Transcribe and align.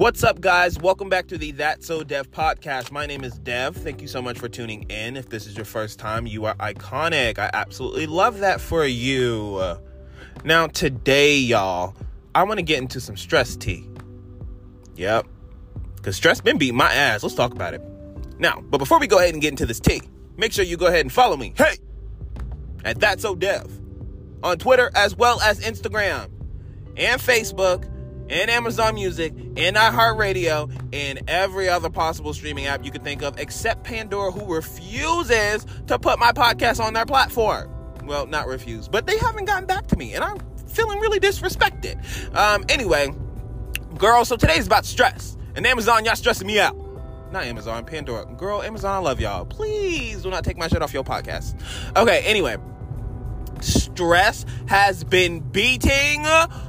What's 0.00 0.24
up, 0.24 0.40
guys? 0.40 0.78
Welcome 0.78 1.10
back 1.10 1.26
to 1.26 1.36
the 1.36 1.50
That 1.50 1.84
So 1.84 2.02
Dev 2.02 2.30
podcast. 2.30 2.90
My 2.90 3.04
name 3.04 3.22
is 3.22 3.34
Dev. 3.34 3.76
Thank 3.76 4.00
you 4.00 4.08
so 4.08 4.22
much 4.22 4.38
for 4.38 4.48
tuning 4.48 4.84
in. 4.84 5.14
If 5.14 5.28
this 5.28 5.46
is 5.46 5.54
your 5.54 5.66
first 5.66 5.98
time, 5.98 6.26
you 6.26 6.46
are 6.46 6.54
iconic. 6.54 7.38
I 7.38 7.50
absolutely 7.52 8.06
love 8.06 8.38
that 8.38 8.62
for 8.62 8.86
you. 8.86 9.76
Now, 10.42 10.68
today, 10.68 11.36
y'all, 11.36 11.94
I 12.34 12.44
want 12.44 12.56
to 12.56 12.62
get 12.62 12.78
into 12.78 12.98
some 12.98 13.14
stress 13.14 13.56
tea. 13.56 13.86
Yep. 14.96 15.26
Because 15.96 16.16
stress 16.16 16.40
been 16.40 16.56
beating 16.56 16.78
my 16.78 16.90
ass. 16.90 17.22
Let's 17.22 17.34
talk 17.34 17.52
about 17.52 17.74
it. 17.74 17.82
Now, 18.38 18.62
but 18.70 18.78
before 18.78 19.00
we 19.00 19.06
go 19.06 19.18
ahead 19.18 19.34
and 19.34 19.42
get 19.42 19.50
into 19.50 19.66
this 19.66 19.80
tea, 19.80 20.00
make 20.38 20.54
sure 20.54 20.64
you 20.64 20.78
go 20.78 20.86
ahead 20.86 21.02
and 21.02 21.12
follow 21.12 21.36
me. 21.36 21.52
Hey! 21.58 21.76
At 22.86 23.00
That 23.00 23.20
So 23.20 23.34
Dev. 23.34 23.70
On 24.42 24.56
Twitter 24.56 24.90
as 24.94 25.14
well 25.14 25.42
as 25.42 25.60
Instagram 25.60 26.30
and 26.96 27.20
Facebook 27.20 27.86
and 28.30 28.50
Amazon 28.50 28.94
Music 28.94 29.34
and 29.56 29.76
iHeartRadio 29.76 30.72
and 30.92 31.20
every 31.28 31.68
other 31.68 31.90
possible 31.90 32.32
streaming 32.32 32.66
app 32.66 32.84
you 32.84 32.90
can 32.90 33.02
think 33.02 33.22
of, 33.22 33.38
except 33.38 33.84
Pandora, 33.84 34.30
who 34.30 34.54
refuses 34.54 35.66
to 35.88 35.98
put 35.98 36.18
my 36.18 36.32
podcast 36.32 36.82
on 36.82 36.94
their 36.94 37.04
platform. 37.04 37.68
Well, 38.04 38.26
not 38.26 38.46
refuse, 38.46 38.88
but 38.88 39.06
they 39.06 39.18
haven't 39.18 39.44
gotten 39.44 39.66
back 39.66 39.86
to 39.88 39.96
me, 39.96 40.14
and 40.14 40.24
I'm 40.24 40.38
feeling 40.68 41.00
really 41.00 41.20
disrespected. 41.20 42.34
Um, 42.34 42.64
anyway, 42.68 43.12
girl, 43.98 44.24
so 44.24 44.36
today's 44.36 44.66
about 44.66 44.86
stress. 44.86 45.36
And 45.54 45.66
Amazon, 45.66 46.04
y'all 46.04 46.14
stressing 46.14 46.46
me 46.46 46.60
out. 46.60 46.76
Not 47.32 47.44
Amazon, 47.44 47.84
Pandora. 47.84 48.26
Girl, 48.36 48.62
Amazon, 48.62 48.94
I 48.94 48.98
love 48.98 49.20
y'all. 49.20 49.44
Please 49.44 50.22
do 50.22 50.30
not 50.30 50.44
take 50.44 50.56
my 50.56 50.68
shit 50.68 50.82
off 50.82 50.92
your 50.92 51.04
podcast. 51.04 51.60
Okay, 51.96 52.22
anyway. 52.24 52.56
Stress 53.60 54.46
has 54.66 55.04
been 55.04 55.40
beating 55.40 56.22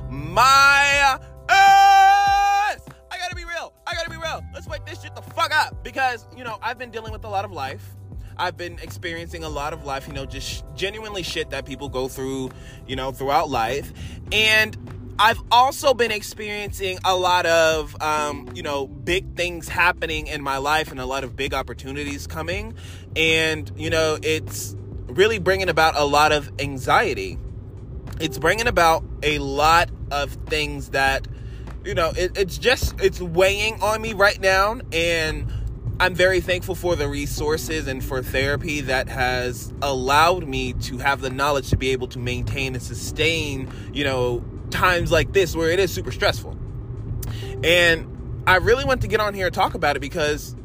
my 0.09 1.19
ass. 1.51 2.81
I 3.11 3.17
gotta 3.17 3.35
be 3.35 3.45
real. 3.45 3.73
I 3.85 3.93
gotta 3.93 4.09
be 4.09 4.17
real. 4.17 4.43
Let's 4.53 4.67
wake 4.67 4.85
this 4.85 5.01
shit 5.01 5.15
the 5.15 5.21
fuck 5.21 5.53
up. 5.53 5.83
Because, 5.83 6.27
you 6.35 6.43
know, 6.43 6.57
I've 6.61 6.77
been 6.77 6.91
dealing 6.91 7.11
with 7.11 7.23
a 7.25 7.29
lot 7.29 7.45
of 7.45 7.51
life. 7.51 7.95
I've 8.37 8.57
been 8.57 8.79
experiencing 8.79 9.43
a 9.43 9.49
lot 9.49 9.73
of 9.73 9.85
life, 9.85 10.07
you 10.07 10.13
know, 10.13 10.25
just 10.25 10.63
genuinely 10.75 11.21
shit 11.21 11.51
that 11.51 11.65
people 11.65 11.89
go 11.89 12.07
through, 12.07 12.49
you 12.87 12.95
know, 12.95 13.11
throughout 13.11 13.49
life. 13.49 13.93
And 14.31 14.75
I've 15.19 15.41
also 15.51 15.93
been 15.93 16.11
experiencing 16.11 16.97
a 17.05 17.15
lot 17.15 17.45
of, 17.45 18.01
um, 18.01 18.49
you 18.55 18.63
know, 18.63 18.87
big 18.87 19.35
things 19.35 19.67
happening 19.67 20.25
in 20.25 20.41
my 20.41 20.57
life 20.57 20.89
and 20.89 20.99
a 20.99 21.05
lot 21.05 21.23
of 21.23 21.35
big 21.35 21.53
opportunities 21.53 22.25
coming. 22.25 22.73
And, 23.15 23.71
you 23.75 23.91
know, 23.91 24.17
it's 24.23 24.75
really 25.07 25.37
bringing 25.37 25.69
about 25.69 25.95
a 25.95 26.05
lot 26.05 26.31
of 26.31 26.51
anxiety. 26.57 27.37
It's 28.19 28.39
bringing 28.39 28.67
about 28.67 29.03
a 29.21 29.37
lot 29.39 29.91
of 30.09 30.31
things 30.47 30.89
that, 30.91 31.27
you 31.85 31.93
know, 31.93 32.11
it, 32.15 32.37
it's 32.37 32.57
just, 32.57 32.99
it's 33.01 33.19
weighing 33.19 33.81
on 33.81 34.01
me 34.01 34.13
right 34.13 34.39
now. 34.39 34.79
And 34.91 35.51
I'm 35.99 36.15
very 36.15 36.41
thankful 36.41 36.75
for 36.75 36.95
the 36.95 37.07
resources 37.07 37.87
and 37.87 38.03
for 38.03 38.21
therapy 38.23 38.81
that 38.81 39.07
has 39.09 39.71
allowed 39.81 40.47
me 40.47 40.73
to 40.73 40.97
have 40.97 41.21
the 41.21 41.29
knowledge 41.29 41.69
to 41.69 41.77
be 41.77 41.89
able 41.89 42.07
to 42.07 42.19
maintain 42.19 42.73
and 42.73 42.81
sustain, 42.83 43.71
you 43.93 44.03
know, 44.03 44.43
times 44.71 45.11
like 45.11 45.33
this 45.33 45.55
where 45.55 45.69
it 45.69 45.79
is 45.79 45.93
super 45.93 46.11
stressful. 46.11 46.57
And 47.63 48.43
I 48.47 48.55
really 48.57 48.85
want 48.85 49.01
to 49.01 49.07
get 49.07 49.19
on 49.19 49.33
here 49.33 49.47
and 49.47 49.53
talk 49.53 49.75
about 49.75 49.95
it 49.95 49.99
because, 49.99 50.55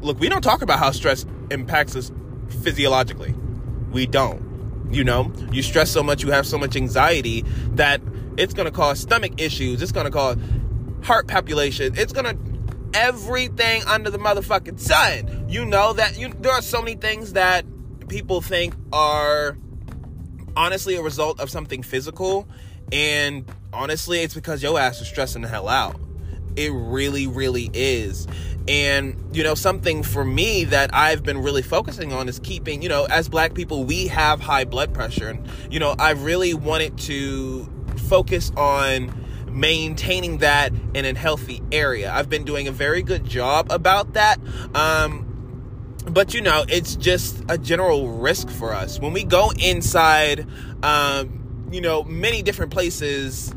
look, 0.00 0.20
we 0.20 0.28
don't 0.28 0.42
talk 0.42 0.62
about 0.62 0.78
how 0.78 0.90
stress 0.92 1.26
impacts 1.50 1.96
us 1.96 2.12
physiologically. 2.62 3.34
We 3.90 4.06
don't. 4.06 4.50
You 4.92 5.04
know, 5.04 5.32
you 5.50 5.62
stress 5.62 5.90
so 5.90 6.02
much, 6.02 6.22
you 6.22 6.32
have 6.32 6.46
so 6.46 6.58
much 6.58 6.76
anxiety 6.76 7.42
that 7.70 8.01
it's 8.36 8.54
going 8.54 8.66
to 8.66 8.72
cause 8.72 9.00
stomach 9.00 9.40
issues. 9.40 9.82
It's 9.82 9.92
going 9.92 10.06
to 10.06 10.12
cause 10.12 10.36
heart 11.02 11.26
palpitation. 11.26 11.94
It's 11.96 12.12
going 12.12 12.24
to 12.24 12.52
everything 12.94 13.82
under 13.86 14.10
the 14.10 14.18
motherfucking 14.18 14.78
sun. 14.78 15.46
You 15.48 15.64
know 15.64 15.92
that 15.94 16.18
you 16.18 16.32
there 16.40 16.52
are 16.52 16.62
so 16.62 16.80
many 16.80 16.96
things 16.96 17.32
that 17.34 17.64
people 18.08 18.40
think 18.40 18.74
are 18.92 19.56
honestly 20.56 20.96
a 20.96 21.02
result 21.02 21.40
of 21.40 21.48
something 21.48 21.82
physical 21.82 22.46
and 22.90 23.50
honestly 23.72 24.20
it's 24.20 24.34
because 24.34 24.62
your 24.62 24.78
ass 24.78 25.00
is 25.00 25.08
stressing 25.08 25.42
the 25.42 25.48
hell 25.48 25.68
out. 25.68 25.98
It 26.56 26.70
really 26.72 27.26
really 27.26 27.70
is. 27.72 28.26
And, 28.68 29.16
you 29.32 29.42
know, 29.42 29.56
something 29.56 30.04
for 30.04 30.24
me 30.24 30.64
that 30.64 30.94
I've 30.94 31.24
been 31.24 31.38
really 31.38 31.62
focusing 31.62 32.12
on 32.12 32.28
is 32.28 32.38
keeping, 32.38 32.80
you 32.80 32.88
know, 32.88 33.06
as 33.10 33.28
black 33.28 33.54
people, 33.54 33.82
we 33.82 34.06
have 34.06 34.40
high 34.40 34.64
blood 34.64 34.94
pressure. 34.94 35.30
And, 35.30 35.48
you 35.68 35.80
know, 35.80 35.96
I 35.98 36.12
really 36.12 36.54
wanted 36.54 36.96
to 36.98 37.68
focus 38.12 38.52
on 38.58 39.10
maintaining 39.50 40.36
that 40.36 40.70
in 40.92 41.06
a 41.06 41.14
healthy 41.14 41.62
area. 41.72 42.12
I've 42.12 42.28
been 42.28 42.44
doing 42.44 42.68
a 42.68 42.70
very 42.70 43.00
good 43.00 43.24
job 43.24 43.72
about 43.72 44.12
that. 44.12 44.38
Um, 44.74 45.96
but 46.06 46.34
you 46.34 46.42
know, 46.42 46.66
it's 46.68 46.94
just 46.94 47.42
a 47.48 47.56
general 47.56 48.08
risk 48.10 48.50
for 48.50 48.74
us. 48.74 49.00
When 49.00 49.14
we 49.14 49.24
go 49.24 49.50
inside, 49.58 50.46
um, 50.82 51.68
you 51.72 51.80
know, 51.80 52.04
many 52.04 52.42
different 52.42 52.70
places 52.70 53.50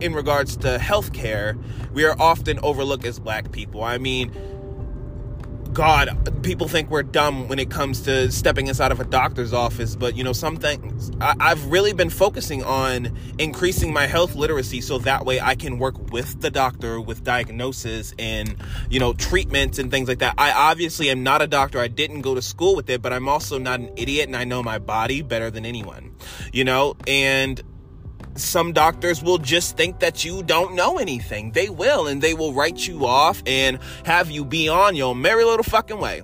in 0.00 0.12
regards 0.12 0.58
to 0.58 0.76
healthcare, 0.76 1.58
we 1.94 2.04
are 2.04 2.14
often 2.20 2.58
overlooked 2.58 3.06
as 3.06 3.18
black 3.18 3.52
people. 3.52 3.82
I 3.82 3.96
mean, 3.96 4.32
God, 5.74 6.40
people 6.44 6.68
think 6.68 6.88
we're 6.88 7.02
dumb 7.02 7.48
when 7.48 7.58
it 7.58 7.68
comes 7.68 8.02
to 8.02 8.30
stepping 8.30 8.68
inside 8.68 8.92
of 8.92 9.00
a 9.00 9.04
doctor's 9.04 9.52
office, 9.52 9.96
but 9.96 10.16
you 10.16 10.22
know, 10.22 10.32
some 10.32 10.56
things 10.56 11.10
I, 11.20 11.48
have 11.48 11.66
really 11.66 11.92
been 11.92 12.10
focusing 12.10 12.62
on 12.62 13.18
increasing 13.38 13.92
my 13.92 14.06
health 14.06 14.36
literacy 14.36 14.80
so 14.80 14.98
that 14.98 15.24
way 15.24 15.40
I 15.40 15.56
can 15.56 15.80
work 15.80 16.12
with 16.12 16.40
the 16.40 16.50
doctor 16.50 17.00
with 17.00 17.24
diagnosis 17.24 18.14
and 18.20 18.54
you 18.88 19.00
know, 19.00 19.14
treatments 19.14 19.80
and 19.80 19.90
things 19.90 20.06
like 20.06 20.20
that. 20.20 20.36
I 20.38 20.52
obviously 20.52 21.10
am 21.10 21.24
not 21.24 21.42
a 21.42 21.48
doctor, 21.48 21.80
I 21.80 21.88
didn't 21.88 22.20
go 22.20 22.36
to 22.36 22.42
school 22.42 22.76
with 22.76 22.88
it, 22.88 23.02
but 23.02 23.12
I'm 23.12 23.28
also 23.28 23.58
not 23.58 23.80
an 23.80 23.90
idiot 23.96 24.28
and 24.28 24.36
I 24.36 24.44
know 24.44 24.62
my 24.62 24.78
body 24.78 25.22
better 25.22 25.50
than 25.50 25.66
anyone, 25.66 26.14
you 26.52 26.62
know, 26.62 26.94
and 27.08 27.60
some 28.36 28.72
doctors 28.72 29.22
will 29.22 29.38
just 29.38 29.76
think 29.76 30.00
that 30.00 30.24
you 30.24 30.42
don't 30.42 30.74
know 30.74 30.98
anything. 30.98 31.52
They 31.52 31.68
will, 31.68 32.06
and 32.06 32.20
they 32.20 32.34
will 32.34 32.52
write 32.52 32.86
you 32.86 33.06
off 33.06 33.42
and 33.46 33.78
have 34.04 34.30
you 34.30 34.44
be 34.44 34.68
on 34.68 34.96
your 34.96 35.14
merry 35.14 35.44
little 35.44 35.64
fucking 35.64 35.98
way. 35.98 36.22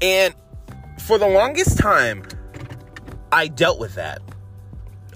And 0.00 0.34
for 0.98 1.18
the 1.18 1.28
longest 1.28 1.78
time, 1.78 2.24
I 3.30 3.48
dealt 3.48 3.78
with 3.78 3.94
that. 3.94 4.20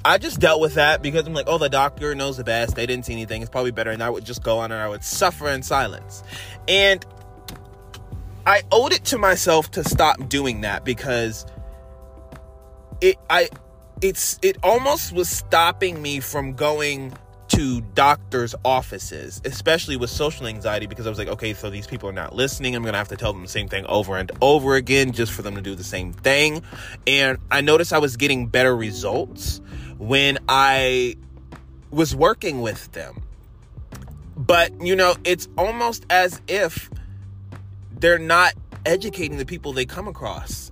I 0.05 0.19
just 0.19 0.39
dealt 0.39 0.61
with 0.61 0.75
that 0.75 1.03
because 1.03 1.27
I'm 1.27 1.35
like, 1.35 1.49
oh, 1.49 1.59
the 1.59 1.69
doctor 1.69 2.15
knows 2.15 2.37
the 2.37 2.45
best. 2.45 2.77
They 2.77 2.87
didn't 2.87 3.07
see 3.07 3.13
anything. 3.13 3.43
It's 3.43 3.51
probably 3.51 3.73
better. 3.73 3.91
And 3.91 4.03
I 4.03 4.09
would 4.09 4.25
just 4.25 4.43
go 4.43 4.59
on 4.59 4.71
and 4.71 4.81
I 4.81 4.89
would 4.89 5.03
suffer 5.03 5.49
in 5.49 5.65
silence. 5.65 6.23
And 6.69 7.05
I 8.47 8.63
owed 8.71 8.93
it 8.93 9.05
to 9.07 9.19
myself 9.19 9.73
to 9.73 9.83
stop 9.83 10.29
doing 10.29 10.61
that 10.61 10.85
because 10.85 11.45
it, 13.01 13.17
I, 13.29 13.49
it's 14.01 14.39
it 14.43 14.57
almost 14.63 15.13
was 15.13 15.29
stopping 15.29 16.01
me 16.03 16.21
from 16.21 16.53
going 16.53 17.13
to 17.49 17.81
doctors' 17.95 18.55
offices, 18.65 19.41
especially 19.45 19.97
with 19.97 20.11
social 20.11 20.47
anxiety, 20.47 20.87
because 20.87 21.07
I 21.07 21.11
was 21.11 21.19
like, 21.19 21.29
okay, 21.29 21.55
so 21.55 21.71
these 21.71 21.87
people 21.87 22.09
are 22.09 22.13
not 22.13 22.35
listening. 22.35 22.75
I'm 22.75 22.83
gonna 22.83 22.99
have 22.99 23.09
to 23.09 23.17
tell 23.17 23.33
them 23.33 23.43
the 23.43 23.49
same 23.49 23.69
thing 23.69 23.87
over 23.87 24.17
and 24.17 24.31
over 24.43 24.75
again 24.75 25.13
just 25.13 25.33
for 25.33 25.43
them 25.43 25.55
to 25.55 25.63
do 25.63 25.75
the 25.75 25.85
same 25.85 26.13
thing. 26.13 26.63
And 27.07 27.39
I 27.51 27.61
noticed 27.61 27.93
I 27.93 27.99
was 27.99 28.17
getting 28.17 28.49
better 28.49 28.77
results 28.77 29.61
when 29.99 30.39
I 30.49 31.17
was 31.91 32.15
working 32.15 32.61
with 32.61 32.93
them. 32.93 33.23
But, 34.37 34.83
you 34.83 34.97
know, 34.97 35.15
it's 35.25 35.49
almost 35.57 36.05
as 36.11 36.43
if 36.47 36.91
they're 37.99 38.19
not 38.19 38.53
educating 38.85 39.39
the 39.39 39.47
people 39.47 39.73
they 39.73 39.87
come 39.87 40.09
across. 40.09 40.71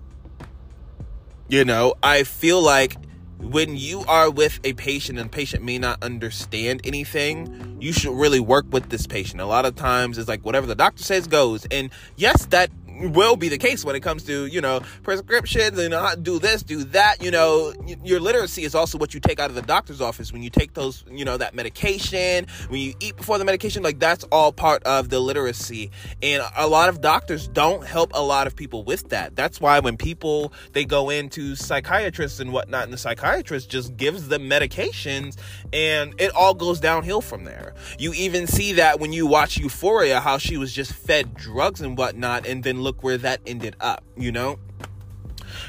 You 1.49 1.65
know, 1.65 1.95
I 2.03 2.25
feel 2.25 2.61
like 2.61 2.97
when 3.45 3.77
you 3.77 4.05
are 4.09 4.31
with 4.31 4.59
a 4.65 4.73
patient 4.73 5.19
and 5.19 5.31
patient 5.31 5.63
may 5.63 5.79
not 5.79 6.03
understand 6.03 6.81
anything, 6.85 7.77
you 7.81 7.93
should 7.93 8.17
really 8.19 8.41
work 8.41 8.67
with 8.71 8.89
this 8.89 9.07
patient. 9.07 9.41
A 9.41 9.47
lot 9.47 9.67
of 9.67 9.77
times 9.77 10.19
it's 10.19 10.29
like 10.29 10.45
whatever 10.45 10.67
the 10.67 10.75
doctor 10.75 11.03
says 11.03 11.27
goes. 11.27 11.67
And 11.67 11.91
yes, 12.17 12.47
that 12.47 12.71
will 13.01 13.37
be 13.37 13.49
the 13.49 13.59
case 13.59 13.85
when 13.85 13.97
it 13.97 14.01
comes 14.01 14.25
to 14.25 14.47
you 14.47 14.61
know 14.61 14.81
prescriptions 15.03 15.79
and 15.79 15.95
uh, 15.95 16.15
do 16.15 16.39
this 16.39 16.63
do 16.63 16.85
that 16.85 17.23
you 17.23 17.31
know 17.31 17.73
your 18.03 18.21
literacy 18.21 18.65
is 18.65 18.75
also 18.75 18.99
what 18.99 19.15
you 19.15 19.21
take 19.21 19.39
out 19.41 19.51
of 19.51 19.57
the 19.57 19.63
doctor's 19.63 20.01
office. 20.01 20.33
When 20.33 20.43
you 20.43 20.51
take 20.51 20.75
those 20.75 21.05
you 21.11 21.25
know 21.25 21.37
that 21.37 21.55
medication 21.55 22.47
when 22.69 22.81
you 22.81 22.95
eat 23.01 23.17
before 23.17 23.39
the 23.39 23.45
medication 23.45 23.83
like 23.83 23.99
that's 23.99 24.25
all 24.25 24.53
part 24.53 24.83
of 24.85 25.09
the 25.09 25.21
literacy. 25.21 25.91
And 26.23 26.43
a 26.57 26.67
lot 26.67 26.89
of 26.89 27.01
doctors 27.01 27.49
don't 27.49 27.85
help 27.85 28.13
a 28.15 28.23
lot 28.23 28.47
of 28.47 28.57
people 28.57 28.85
with 28.85 29.09
that. 29.11 29.37
That's 29.37 29.61
why 29.61 29.81
when 29.81 29.97
people 29.97 30.53
they 30.73 30.85
go 30.85 31.11
into 31.11 31.57
psychiatrists 31.57 32.41
and 32.41 32.53
whatnot 32.53 32.85
and 32.85 32.93
the 32.93 32.99
psychiatrist 32.99 33.71
just 33.71 33.97
gives 33.97 34.29
them 34.29 34.43
medications 34.43 35.37
and 35.73 36.15
it 36.19 36.33
all 36.35 36.55
goes 36.55 36.81
downhill 36.81 37.21
from 37.21 37.45
there. 37.45 37.75
You 37.99 38.13
even 38.15 38.47
see 38.47 38.75
that 38.75 39.01
when 39.01 39.13
you 39.13 39.27
watch 39.27 39.59
euphoria 39.59 40.21
how 40.21 40.39
she 40.39 40.57
was 40.57 40.73
just 40.73 40.93
fed 40.93 41.35
drugs 41.35 41.81
and 41.81 41.97
whatnot 41.97 42.47
and 42.47 42.63
then 42.63 42.84
look 42.85 43.03
where 43.03 43.19
that 43.19 43.41
ended 43.47 43.75
up, 43.81 44.05
you 44.17 44.31
know? 44.31 44.59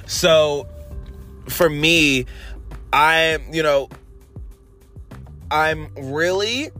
So 0.05 0.67
for 1.47 1.69
me, 1.69 2.25
I, 2.93 3.39
you 3.51 3.63
know, 3.63 3.89
I'm 5.49 5.93
really, 5.95 6.71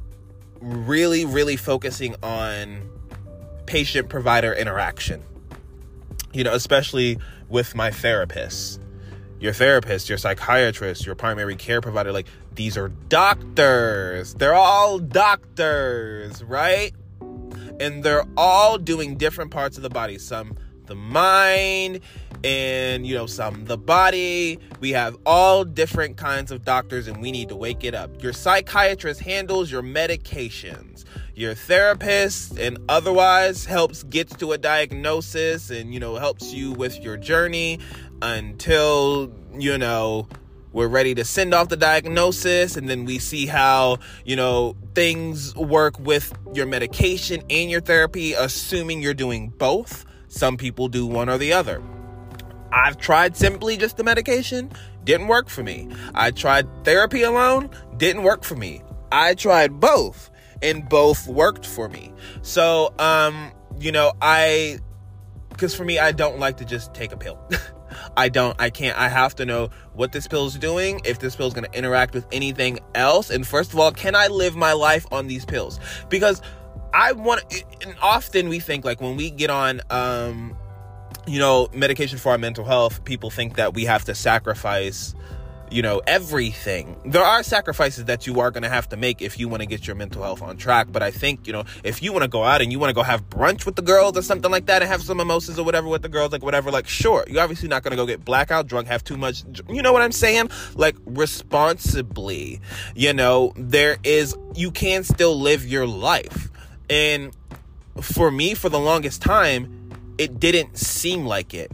really, 0.59 1.25
really 1.25 1.55
focusing 1.55 2.15
on 2.21 2.89
patient 3.65 4.09
provider 4.09 4.53
interaction. 4.53 5.23
You 6.33 6.43
know, 6.43 6.53
especially 6.53 7.17
with 7.49 7.75
my 7.75 7.91
therapist. 7.91 8.81
Your 9.39 9.53
therapist, 9.53 10.09
your 10.09 10.17
psychiatrist, 10.17 11.05
your 11.05 11.15
primary 11.15 11.55
care 11.55 11.81
provider, 11.81 12.11
like 12.11 12.27
these 12.55 12.77
are 12.77 12.89
doctors. 12.89 14.33
They're 14.33 14.53
all 14.53 14.99
doctors, 14.99 16.43
right? 16.43 16.93
And 17.79 18.03
they're 18.03 18.25
all 18.37 18.77
doing 18.77 19.17
different 19.17 19.51
parts 19.51 19.77
of 19.77 19.83
the 19.83 19.89
body. 19.89 20.17
Some 20.17 20.55
the 20.85 20.95
mind 20.95 21.99
and 22.43 23.07
you 23.07 23.15
know 23.15 23.25
some 23.25 23.65
the 23.65 23.77
body. 23.77 24.59
We 24.79 24.91
have 24.91 25.17
all 25.25 25.63
different 25.63 26.17
kinds 26.17 26.51
of 26.51 26.63
doctors 26.63 27.07
and 27.07 27.21
we 27.21 27.31
need 27.31 27.49
to 27.49 27.55
wake 27.55 27.83
it 27.83 27.95
up. 27.95 28.21
Your 28.21 28.33
psychiatrist 28.33 29.21
handles 29.21 29.71
your 29.71 29.81
medications. 29.81 31.05
Your 31.35 31.53
therapist 31.53 32.57
and 32.57 32.77
otherwise 32.87 33.65
helps 33.65 34.03
gets 34.03 34.35
to 34.37 34.53
a 34.53 34.57
diagnosis 34.57 35.69
and 35.69 35.93
you 35.93 35.99
know 35.99 36.15
helps 36.15 36.53
you 36.53 36.71
with 36.71 36.99
your 37.01 37.17
journey 37.17 37.79
until 38.21 39.33
you 39.57 39.77
know 39.77 40.27
we're 40.75 40.89
ready 40.89 41.15
to 41.15 41.23
send 41.23 41.53
off 41.53 41.69
the 41.69 41.77
diagnosis 41.77 42.75
and 42.75 42.89
then 42.89 43.05
we 43.05 43.17
see 43.17 43.47
how 43.47 43.97
you 44.25 44.35
know 44.35 44.75
things 44.93 45.55
work 45.55 45.97
with 45.99 46.37
your 46.53 46.65
medication 46.65 47.41
and 47.49 47.71
your 47.71 47.81
therapy 47.81 48.33
assuming 48.33 49.01
you're 49.01 49.13
doing 49.13 49.49
both 49.57 50.05
some 50.27 50.57
people 50.57 50.87
do 50.89 51.07
one 51.07 51.29
or 51.29 51.37
the 51.37 51.53
other 51.53 51.81
I've 52.71 52.97
tried 52.97 53.37
simply 53.37 53.77
just 53.77 53.95
the 53.95 54.03
medication, 54.03 54.69
didn't 55.05 55.29
work 55.29 55.47
for 55.47 55.63
me. 55.63 55.87
I 56.13 56.31
tried 56.31 56.67
therapy 56.83 57.23
alone, 57.23 57.69
didn't 57.95 58.23
work 58.23 58.43
for 58.43 58.55
me. 58.55 58.81
I 59.13 59.33
tried 59.33 59.79
both, 59.79 60.29
and 60.61 60.87
both 60.89 61.25
worked 61.25 61.65
for 61.65 61.87
me. 61.87 62.11
So, 62.41 62.93
um, 62.99 63.53
you 63.79 63.93
know, 63.93 64.11
I, 64.21 64.79
because 65.49 65.73
for 65.73 65.85
me, 65.85 65.99
I 65.99 66.11
don't 66.11 66.37
like 66.37 66.57
to 66.57 66.65
just 66.65 66.93
take 66.93 67.13
a 67.13 67.17
pill. 67.17 67.39
I 68.17 68.29
don't, 68.29 68.59
I 68.59 68.69
can't, 68.69 68.97
I 68.97 69.09
have 69.09 69.35
to 69.35 69.45
know 69.45 69.69
what 69.93 70.11
this 70.11 70.27
pill 70.27 70.47
is 70.47 70.55
doing, 70.55 71.01
if 71.05 71.19
this 71.19 71.35
pill 71.35 71.47
is 71.47 71.53
going 71.53 71.69
to 71.69 71.77
interact 71.77 72.13
with 72.13 72.25
anything 72.31 72.79
else. 72.93 73.29
And 73.29 73.45
first 73.45 73.73
of 73.73 73.79
all, 73.79 73.91
can 73.91 74.15
I 74.15 74.27
live 74.27 74.55
my 74.55 74.73
life 74.73 75.05
on 75.11 75.27
these 75.27 75.45
pills? 75.45 75.79
Because 76.09 76.41
I 76.93 77.11
want, 77.11 77.43
and 77.85 77.95
often 78.01 78.49
we 78.49 78.59
think 78.59 78.85
like 78.85 79.01
when 79.01 79.17
we 79.17 79.29
get 79.29 79.49
on, 79.49 79.81
um, 79.89 80.57
you 81.27 81.39
know, 81.39 81.67
medication 81.73 82.17
for 82.17 82.31
our 82.31 82.37
mental 82.37 82.65
health, 82.65 83.03
people 83.03 83.29
think 83.29 83.55
that 83.55 83.73
we 83.73 83.85
have 83.85 84.05
to 84.05 84.15
sacrifice, 84.15 85.15
you 85.71 85.81
know, 85.81 86.01
everything. 86.05 86.95
There 87.05 87.23
are 87.23 87.43
sacrifices 87.43 88.05
that 88.05 88.27
you 88.27 88.39
are 88.39 88.51
going 88.51 88.63
to 88.63 88.69
have 88.69 88.87
to 88.89 88.97
make 88.97 89.21
if 89.21 89.39
you 89.39 89.47
want 89.47 89.61
to 89.61 89.65
get 89.65 89.87
your 89.87 89.95
mental 89.95 90.23
health 90.23 90.41
on 90.41 90.57
track. 90.57 90.87
But 90.91 91.03
I 91.03 91.11
think, 91.11 91.47
you 91.47 91.53
know, 91.53 91.65
if 91.83 92.01
you 92.03 92.11
want 92.11 92.23
to 92.23 92.27
go 92.27 92.43
out 92.43 92.61
and 92.61 92.71
you 92.71 92.79
want 92.79 92.89
to 92.89 92.93
go 92.93 93.03
have 93.03 93.29
brunch 93.29 93.65
with 93.65 93.75
the 93.75 93.81
girls 93.81 94.17
or 94.17 94.21
something 94.21 94.51
like 94.51 94.67
that 94.67 94.81
and 94.81 94.91
have 94.91 95.01
some 95.01 95.17
mimosas 95.17 95.57
or 95.57 95.65
whatever 95.65 95.87
with 95.87 96.01
the 96.01 96.09
girls, 96.09 96.31
like 96.31 96.43
whatever, 96.43 96.71
like, 96.71 96.87
sure, 96.87 97.25
you're 97.27 97.41
obviously 97.41 97.67
not 97.67 97.83
going 97.83 97.91
to 97.91 97.97
go 97.97 98.05
get 98.05 98.23
blackout 98.23 98.67
drunk, 98.67 98.87
have 98.87 99.03
too 99.03 99.17
much, 99.17 99.43
you 99.69 99.81
know 99.81 99.93
what 99.93 100.01
I'm 100.01 100.11
saying? 100.11 100.49
Like, 100.75 100.95
responsibly, 101.05 102.61
you 102.95 103.13
know, 103.13 103.53
there 103.55 103.97
is, 104.03 104.35
you 104.53 104.71
can 104.71 105.03
still 105.03 105.39
live 105.39 105.65
your 105.65 105.87
life. 105.87 106.49
And 106.89 107.35
for 108.01 108.29
me, 108.29 108.53
for 108.53 108.69
the 108.69 108.79
longest 108.79 109.21
time, 109.21 109.89
it 110.17 110.39
didn't 110.39 110.77
seem 110.77 111.25
like 111.25 111.53
it 111.53 111.71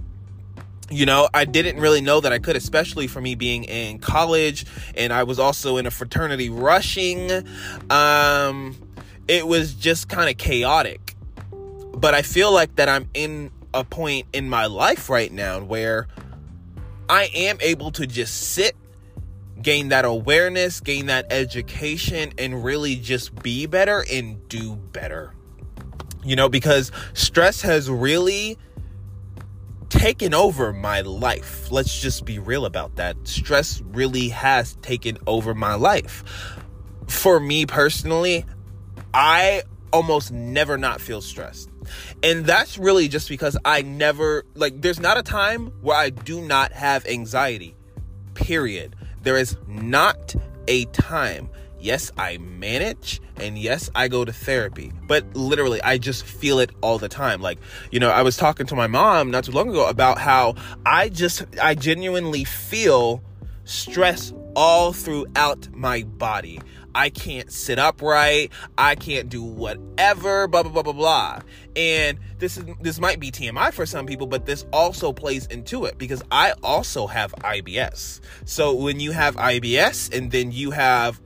you 0.92 1.06
know 1.06 1.30
i 1.34 1.46
didn't 1.46 1.80
really 1.80 2.02
know 2.02 2.20
that 2.20 2.34
i 2.34 2.40
could 2.40 2.56
especially 2.56 3.08
for 3.08 3.22
me 3.22 3.34
being 3.34 3.64
in 3.64 3.98
college 3.98 4.66
and 4.96 5.14
i 5.14 5.24
was 5.24 5.40
also 5.40 5.78
in 5.78 5.86
a 5.86 5.92
fraternity 5.92 6.50
rushing. 6.50 7.32
Um 7.90 8.76
it 9.28 9.48
was 9.48 9.74
just 9.76 10.10
kind 10.10 10.30
of 10.30 10.38
chaotic. 10.38 11.16
But 11.96 12.14
i 12.14 12.22
feel 12.22 12.54
like 12.54 12.76
that 12.76 12.90
i'm 12.90 13.10
in 13.14 13.52
a 13.74 13.84
point 13.84 14.28
in 14.34 14.50
my 14.50 14.66
life 14.66 15.10
right 15.10 15.32
now 15.32 15.62
where 15.62 16.08
i 17.08 17.30
am 17.34 17.58
able 17.62 17.92
to 17.92 18.06
just 18.06 18.54
sit 18.54 18.76
gain 19.62 19.90
that 19.90 20.06
awareness 20.06 20.80
gain 20.80 21.06
that 21.06 21.32
education 21.32 22.34
and 22.38 22.64
really 22.64 22.96
just 22.96 23.42
be 23.42 23.66
better 23.66 24.04
and 24.12 24.48
do 24.50 24.76
better. 24.76 25.34
You 26.24 26.36
know, 26.36 26.50
because 26.50 26.92
stress 27.14 27.62
has 27.62 27.90
really 27.90 28.58
taken 29.92 30.34
over 30.34 30.74
my 30.74 31.02
life. 31.02 31.70
Let's 31.70 32.02
just 32.02 32.26
be 32.26 32.40
real 32.40 32.66
about 32.66 32.96
that. 32.96 33.16
Stress 33.28 33.82
really 33.82 34.30
has 34.30 34.76
taken 34.78 35.18
over 35.28 35.54
my 35.54 35.76
life. 35.76 36.24
For 37.08 37.40
me 37.40 37.66
personally, 37.66 38.46
I 39.14 39.64
almost 39.92 40.32
never 40.32 40.78
not 40.78 41.02
feel 41.02 41.22
stressed. 41.22 41.70
And 42.24 42.46
that's 42.46 42.78
really 42.78 43.10
just 43.10 43.28
because 43.28 43.58
I 43.66 43.82
never, 43.82 44.46
like, 44.56 44.82
there's 44.82 45.00
not 45.00 45.18
a 45.18 45.24
time 45.24 45.68
where 45.82 45.98
I 45.98 46.10
do 46.10 46.42
not 46.42 46.72
have 46.72 47.06
anxiety. 47.06 47.76
Period. 48.34 48.96
There 49.24 49.38
is 49.38 49.58
not 49.68 50.34
a 50.68 50.86
time 50.86 51.50
Yes, 51.82 52.12
I 52.16 52.38
manage 52.38 53.22
and 53.38 53.58
yes, 53.58 53.90
I 53.96 54.08
go 54.08 54.24
to 54.24 54.32
therapy, 54.32 54.94
but 55.08 55.36
literally, 55.36 55.82
I 55.82 55.98
just 55.98 56.24
feel 56.24 56.60
it 56.60 56.70
all 56.82 57.00
the 57.00 57.10
time. 57.10 57.42
Like, 57.42 57.58
you 57.92 58.00
know, 58.00 58.12
I 58.12 58.22
was 58.22 58.38
talking 58.38 58.68
to 58.68 58.76
my 58.76 58.88
mom 58.88 59.32
not 59.32 59.46
too 59.46 59.52
long 59.52 59.70
ago 59.70 59.88
about 59.88 60.20
how 60.20 60.56
I 60.86 61.10
just, 61.10 61.44
I 61.60 61.74
genuinely 61.74 62.44
feel 62.44 63.24
stress 63.64 64.32
all 64.56 64.94
throughout 64.94 65.70
my 65.74 66.04
body. 66.04 66.60
I 66.94 67.10
can't 67.10 67.52
sit 67.52 67.80
upright. 67.80 68.52
I 68.78 68.96
can't 68.96 69.30
do 69.30 69.42
whatever, 69.42 70.48
blah, 70.48 70.64
blah, 70.64 70.72
blah, 70.72 70.84
blah, 70.84 70.94
blah. 70.94 71.40
And 71.76 72.20
this 72.38 72.58
is, 72.58 72.66
this 72.82 73.00
might 73.00 73.20
be 73.20 73.32
TMI 73.32 73.74
for 73.74 73.86
some 73.86 74.06
people, 74.06 74.28
but 74.28 74.46
this 74.46 74.66
also 74.74 75.14
plays 75.14 75.46
into 75.48 75.86
it 75.86 75.98
because 75.98 76.22
I 76.32 76.54
also 76.64 77.08
have 77.08 77.32
IBS. 77.40 78.20
So 78.46 78.74
when 78.76 79.00
you 79.00 79.12
have 79.12 79.36
IBS 79.38 80.16
and 80.16 80.32
then 80.32 80.52
you 80.52 80.72
have 80.72 81.22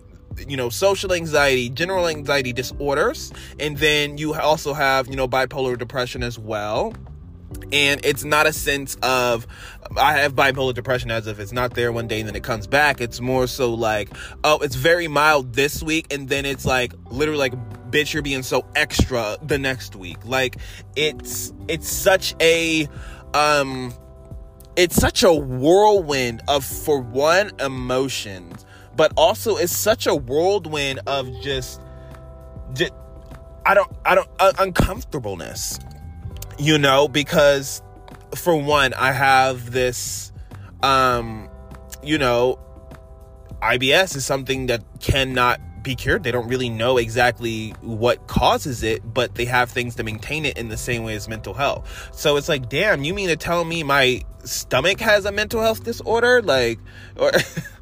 you 0.48 0.58
know 0.58 0.70
social 0.70 1.14
anxiety 1.14 1.70
general 1.70 2.08
anxiety 2.08 2.54
disorders 2.54 3.32
and 3.60 3.78
then 3.78 4.18
you 4.18 4.34
also 4.34 4.74
have 4.74 5.08
you 5.08 5.16
know 5.16 5.28
bipolar 5.28 5.78
depression 5.78 6.24
as 6.24 6.38
well 6.38 6.94
and 7.72 8.04
it's 8.04 8.24
not 8.24 8.48
a 8.48 8.54
sense 8.54 8.96
of 9.02 9.48
I 9.98 10.14
have 10.14 10.36
bipolar 10.36 10.74
depression 10.74 11.12
as 11.12 11.28
if 11.28 11.40
it's 11.40 11.52
not 11.52 11.74
there 11.74 11.92
one 11.92 12.08
day 12.08 12.20
and 12.20 12.28
then 12.28 12.36
it 12.36 12.44
comes 12.44 12.68
back. 12.68 13.02
It's 13.02 13.22
more 13.22 13.48
so 13.48 13.74
like, 13.74 14.10
oh, 14.44 14.60
it's 14.60 14.76
very 14.76 15.08
mild 15.08 15.54
this 15.54 15.82
week, 15.82 16.12
and 16.12 16.28
then 16.28 16.46
it's 16.46 16.66
like 16.66 16.94
literally 17.12 17.40
like, 17.40 17.54
bitch, 17.92 18.14
you're 18.14 18.24
being 18.24 18.44
so 18.44 18.66
extra 18.76 19.38
the 19.42 19.58
next 19.58 19.96
week. 19.96 20.18
Like 20.26 20.58
it's 20.96 21.54
it's 21.68 21.88
such 21.88 22.36
a 22.42 22.88
um 23.34 23.94
it's 24.76 24.96
such 24.96 25.24
a 25.24 25.34
whirlwind 25.34 26.42
of 26.48 26.66
for 26.66 27.00
one 27.00 27.52
emotions 27.60 28.65
but 28.96 29.12
also 29.18 29.58
it's 29.58 29.76
such 29.76 30.08
a 30.08 30.16
whirlwind 30.16 31.00
of 31.08 31.30
just, 31.42 31.82
just 32.74 32.94
I 33.66 33.74
don't, 33.74 33.92
I 34.06 34.16
don't, 34.16 34.30
uh, 34.40 34.54
uncomfortableness, 34.60 35.80
you 36.58 36.78
know, 36.78 37.08
because 37.08 37.82
for 38.36 38.56
one, 38.56 38.94
I 38.94 39.12
have 39.12 39.72
this, 39.72 40.32
um, 40.84 41.50
you 42.04 42.18
know, 42.18 42.60
IBS 43.62 44.16
is 44.16 44.26
something 44.26 44.68
that 44.68 44.84
cannot 45.00 45.60
be 45.86 45.96
cured. 45.96 46.24
They 46.24 46.32
don't 46.32 46.48
really 46.48 46.70
know 46.70 46.98
exactly 46.98 47.70
what 47.82 48.28
causes 48.28 48.84
it, 48.84 49.02
but 49.14 49.36
they 49.36 49.46
have 49.46 49.72
things 49.72 49.96
to 49.96 50.04
maintain 50.04 50.46
it 50.46 50.58
in 50.58 50.68
the 50.68 50.78
same 50.78 51.04
way 51.04 51.16
as 51.16 51.30
mental 51.30 51.54
health. 51.54 52.10
So 52.12 52.36
it's 52.36 52.50
like, 52.50 52.70
damn, 52.70 53.04
you 53.04 53.14
mean 53.14 53.30
to 53.30 53.38
tell 53.38 53.64
me 53.64 53.84
my 53.84 54.24
stomach 54.44 55.00
has 55.00 55.26
a 55.26 55.32
mental 55.32 55.62
health 55.62 55.84
disorder? 55.84 56.42
Like, 56.42 56.80
or 57.16 57.32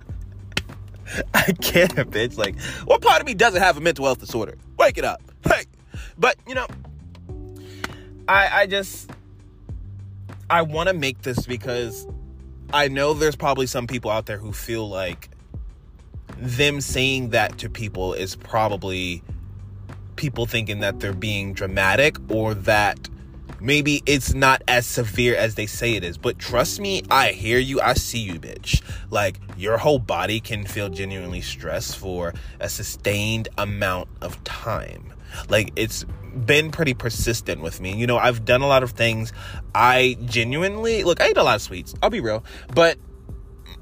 I 1.34 1.51
can't, 1.53 2.10
bitch. 2.12 2.38
Like, 2.38 2.60
what 2.86 3.01
part 3.01 3.22
of 3.22 3.27
me 3.27 3.34
doesn't 3.34 3.62
have 3.62 3.77
a 3.77 3.82
mental 3.82 4.05
health 4.05 4.20
disorder? 4.20 4.58
Wake 4.77 4.98
it 4.98 5.05
up. 5.05 5.22
But, 6.17 6.38
you 6.48 6.55
know, 6.55 6.67
I 8.27 8.62
I 8.62 8.67
just 8.67 9.10
I 10.50 10.62
want 10.62 10.89
to 10.89 10.93
make 10.93 11.22
this 11.24 11.46
because 11.46 12.08
I 12.72 12.88
know 12.88 13.13
there's 13.13 13.36
probably 13.36 13.67
some 13.67 13.88
people 13.88 14.12
out 14.12 14.25
there 14.25 14.38
who 14.38 14.53
feel 14.53 14.88
like 14.88 15.29
them 16.38 16.82
saying 16.82 17.29
that 17.29 17.58
to 17.60 17.70
people 17.70 18.13
is 18.13 18.36
probably 18.36 19.24
people 20.15 20.46
thinking 20.46 20.79
that 20.79 21.00
they're 21.00 21.13
being 21.13 21.53
dramatic 21.53 22.17
or 22.29 22.53
that 22.53 23.10
maybe 23.63 24.03
it's 24.05 24.34
not 24.34 24.62
as 24.67 24.86
severe 24.86 25.36
as 25.36 25.55
they 25.55 25.65
say 25.65 25.96
it 25.96 26.03
is. 26.03 26.17
But 26.17 26.38
trust 26.38 26.79
me, 26.79 27.01
I 27.10 27.32
hear 27.32 27.58
you, 27.58 27.82
I 27.82 27.93
see 27.93 28.20
you, 28.20 28.34
bitch. 28.34 28.84
Like, 29.10 29.39
your 29.58 29.77
whole 29.77 30.00
body 30.00 30.39
can 30.39 30.65
feel 30.65 30.89
genuinely 30.89 31.41
stressed 31.41 31.98
for 31.98 32.34
a 32.60 32.70
sustained 32.70 33.48
amount 33.58 34.10
of 34.22 34.43
time. 34.43 35.13
Like, 35.50 35.72
it's 35.75 36.05
been 36.46 36.72
pretty 36.72 36.93
persistent 36.93 37.62
with 37.62 37.79
me. 37.79 37.96
You 37.96 38.05
know, 38.05 38.17
I've 38.17 38.43
done 38.43 38.62
a 38.62 38.67
lot 38.67 38.84
of 38.84 38.91
things. 38.91 39.32
I 39.74 40.17
genuinely, 40.25 41.03
look, 41.03 41.22
I 41.22 41.29
eat 41.29 41.38
a 41.38 41.43
lot 41.43 41.55
of 41.55 41.62
sweets, 41.62 41.96
I'll 42.03 42.10
be 42.10 42.20
real. 42.20 42.43
But 42.75 42.98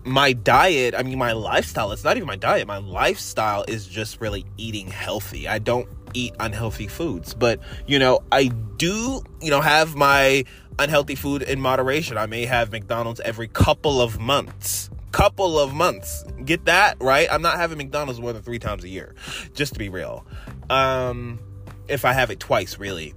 my 0.03 0.33
diet, 0.33 0.93
I 0.95 1.03
mean, 1.03 1.17
my 1.17 1.31
lifestyle, 1.33 1.91
it's 1.91 2.03
not 2.03 2.17
even 2.17 2.27
my 2.27 2.35
diet. 2.35 2.67
My 2.67 2.77
lifestyle 2.77 3.65
is 3.67 3.87
just 3.87 4.21
really 4.21 4.45
eating 4.57 4.87
healthy. 4.87 5.47
I 5.47 5.59
don't 5.59 5.87
eat 6.13 6.33
unhealthy 6.39 6.87
foods, 6.87 7.33
but, 7.33 7.59
you 7.87 7.99
know, 7.99 8.21
I 8.31 8.47
do, 8.77 9.21
you 9.41 9.49
know, 9.49 9.61
have 9.61 9.95
my 9.95 10.45
unhealthy 10.79 11.15
food 11.15 11.41
in 11.41 11.59
moderation. 11.59 12.17
I 12.17 12.25
may 12.25 12.45
have 12.45 12.71
McDonald's 12.71 13.19
every 13.21 13.47
couple 13.47 14.01
of 14.01 14.19
months. 14.19 14.89
Couple 15.11 15.59
of 15.59 15.73
months. 15.73 16.23
Get 16.45 16.65
that, 16.65 16.97
right? 17.01 17.27
I'm 17.29 17.41
not 17.41 17.57
having 17.57 17.77
McDonald's 17.77 18.19
more 18.19 18.33
than 18.33 18.41
three 18.41 18.59
times 18.59 18.83
a 18.83 18.89
year, 18.89 19.13
just 19.53 19.73
to 19.73 19.79
be 19.79 19.89
real. 19.89 20.25
Um, 20.69 21.39
if 21.87 22.05
I 22.05 22.13
have 22.13 22.31
it 22.31 22.39
twice, 22.39 22.79
really. 22.79 23.13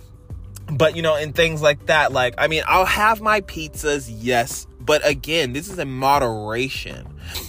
But, 0.66 0.96
you 0.96 1.02
know, 1.02 1.14
and 1.14 1.34
things 1.34 1.62
like 1.62 1.86
that, 1.86 2.10
like, 2.10 2.34
I 2.38 2.48
mean, 2.48 2.64
I'll 2.66 2.86
have 2.86 3.20
my 3.20 3.42
pizzas, 3.42 4.10
yes, 4.10 4.66
but 4.80 5.06
again, 5.06 5.52
this 5.52 5.70
is 5.70 5.78
in 5.78 5.90
moderation. 5.90 7.06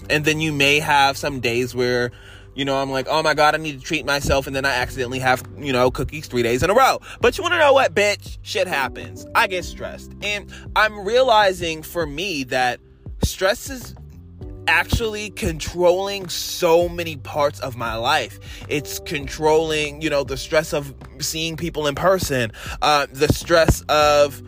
And 0.09 0.25
then 0.25 0.39
you 0.39 0.53
may 0.53 0.79
have 0.79 1.17
some 1.17 1.39
days 1.39 1.73
where, 1.73 2.11
you 2.55 2.65
know, 2.65 2.77
I'm 2.77 2.89
like, 2.89 3.07
oh 3.09 3.21
my 3.21 3.33
God, 3.33 3.53
I 3.53 3.57
need 3.57 3.79
to 3.79 3.85
treat 3.85 4.05
myself. 4.05 4.47
And 4.47 4.55
then 4.55 4.65
I 4.65 4.71
accidentally 4.75 5.19
have, 5.19 5.43
you 5.57 5.73
know, 5.73 5.91
cookies 5.91 6.27
three 6.27 6.41
days 6.41 6.63
in 6.63 6.69
a 6.69 6.73
row. 6.73 6.99
But 7.19 7.37
you 7.37 7.43
want 7.43 7.53
to 7.53 7.59
know 7.59 7.73
what, 7.73 7.93
bitch? 7.93 8.37
Shit 8.41 8.67
happens. 8.67 9.27
I 9.35 9.47
get 9.47 9.65
stressed. 9.65 10.13
And 10.21 10.51
I'm 10.75 11.05
realizing 11.05 11.83
for 11.83 12.05
me 12.05 12.45
that 12.45 12.79
stress 13.21 13.69
is 13.69 13.93
actually 14.67 15.29
controlling 15.31 16.27
so 16.29 16.89
many 16.89 17.17
parts 17.17 17.59
of 17.59 17.75
my 17.75 17.95
life. 17.95 18.39
It's 18.67 18.99
controlling, 18.99 20.01
you 20.01 20.09
know, 20.09 20.23
the 20.23 20.37
stress 20.37 20.73
of 20.73 20.93
seeing 21.19 21.57
people 21.57 21.87
in 21.87 21.95
person, 21.95 22.51
uh, 22.81 23.07
the 23.11 23.27
stress 23.27 23.81
of, 23.89 24.41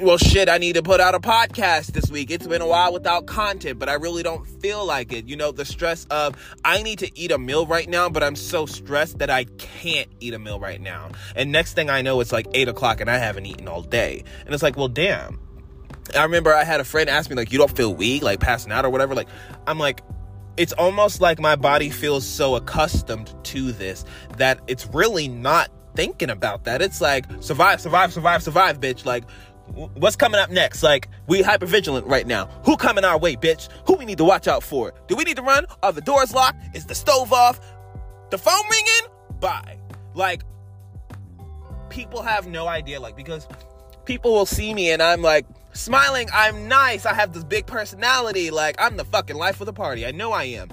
well, 0.00 0.18
shit, 0.18 0.48
I 0.48 0.58
need 0.58 0.74
to 0.74 0.82
put 0.82 1.00
out 1.00 1.14
a 1.14 1.20
podcast 1.20 1.92
this 1.92 2.10
week. 2.10 2.30
It's 2.30 2.46
been 2.46 2.62
a 2.62 2.66
while 2.66 2.92
without 2.92 3.26
content, 3.26 3.78
but 3.78 3.88
I 3.88 3.94
really 3.94 4.22
don't 4.22 4.44
feel 4.44 4.84
like 4.84 5.12
it. 5.12 5.28
You 5.28 5.36
know, 5.36 5.52
the 5.52 5.64
stress 5.64 6.04
of 6.06 6.36
I 6.64 6.82
need 6.82 6.98
to 7.00 7.18
eat 7.18 7.30
a 7.30 7.38
meal 7.38 7.66
right 7.66 7.88
now, 7.88 8.08
but 8.08 8.22
I'm 8.22 8.36
so 8.36 8.66
stressed 8.66 9.18
that 9.18 9.30
I 9.30 9.44
can't 9.44 10.08
eat 10.20 10.34
a 10.34 10.38
meal 10.38 10.58
right 10.58 10.80
now. 10.80 11.10
And 11.36 11.52
next 11.52 11.74
thing 11.74 11.90
I 11.90 12.02
know, 12.02 12.20
it's 12.20 12.32
like 12.32 12.46
eight 12.54 12.68
o'clock 12.68 13.00
and 13.00 13.10
I 13.10 13.18
haven't 13.18 13.46
eaten 13.46 13.68
all 13.68 13.82
day. 13.82 14.24
And 14.44 14.54
it's 14.54 14.62
like, 14.62 14.76
well, 14.76 14.88
damn. 14.88 15.40
I 16.14 16.22
remember 16.22 16.52
I 16.52 16.64
had 16.64 16.80
a 16.80 16.84
friend 16.84 17.08
ask 17.08 17.30
me, 17.30 17.36
like, 17.36 17.52
you 17.52 17.58
don't 17.58 17.74
feel 17.74 17.94
weak, 17.94 18.22
like 18.22 18.40
passing 18.40 18.72
out 18.72 18.84
or 18.84 18.90
whatever. 18.90 19.14
Like, 19.14 19.28
I'm 19.66 19.78
like, 19.78 20.02
it's 20.56 20.72
almost 20.72 21.20
like 21.20 21.40
my 21.40 21.56
body 21.56 21.90
feels 21.90 22.26
so 22.26 22.56
accustomed 22.56 23.34
to 23.44 23.72
this 23.72 24.04
that 24.36 24.60
it's 24.66 24.86
really 24.88 25.28
not 25.28 25.70
thinking 25.94 26.30
about 26.30 26.64
that. 26.64 26.82
It's 26.82 27.00
like 27.00 27.26
survive, 27.40 27.80
survive, 27.80 28.12
survive, 28.12 28.42
survive, 28.42 28.80
bitch. 28.80 29.04
Like 29.04 29.24
what's 29.72 30.16
coming 30.16 30.40
up 30.40 30.50
next? 30.50 30.82
Like, 30.82 31.08
we 31.26 31.42
hyper 31.42 31.66
vigilant 31.66 32.06
right 32.06 32.26
now. 32.26 32.46
Who 32.64 32.76
coming 32.76 33.04
our 33.04 33.18
way, 33.18 33.36
bitch? 33.36 33.68
Who 33.86 33.94
we 33.94 34.04
need 34.04 34.18
to 34.18 34.24
watch 34.24 34.46
out 34.48 34.62
for? 34.62 34.92
Do 35.08 35.16
we 35.16 35.24
need 35.24 35.36
to 35.36 35.42
run? 35.42 35.66
Are 35.82 35.92
the 35.92 36.00
doors 36.00 36.34
locked? 36.34 36.76
Is 36.76 36.86
the 36.86 36.94
stove 36.94 37.32
off? 37.32 37.60
The 38.30 38.38
phone 38.38 38.62
ringing? 38.70 39.40
Bye. 39.40 39.78
Like, 40.14 40.42
people 41.88 42.22
have 42.22 42.46
no 42.46 42.66
idea, 42.66 43.00
like, 43.00 43.16
because 43.16 43.46
people 44.04 44.32
will 44.32 44.46
see 44.46 44.74
me 44.74 44.90
and 44.90 45.02
I'm 45.02 45.22
like, 45.22 45.46
smiling, 45.72 46.28
I'm 46.32 46.68
nice, 46.68 47.06
I 47.06 47.14
have 47.14 47.32
this 47.32 47.44
big 47.44 47.66
personality, 47.66 48.50
like, 48.50 48.76
I'm 48.78 48.96
the 48.96 49.04
fucking 49.04 49.36
life 49.36 49.60
of 49.60 49.66
the 49.66 49.72
party. 49.72 50.06
I 50.06 50.12
know 50.12 50.32
I 50.32 50.44
am. 50.44 50.68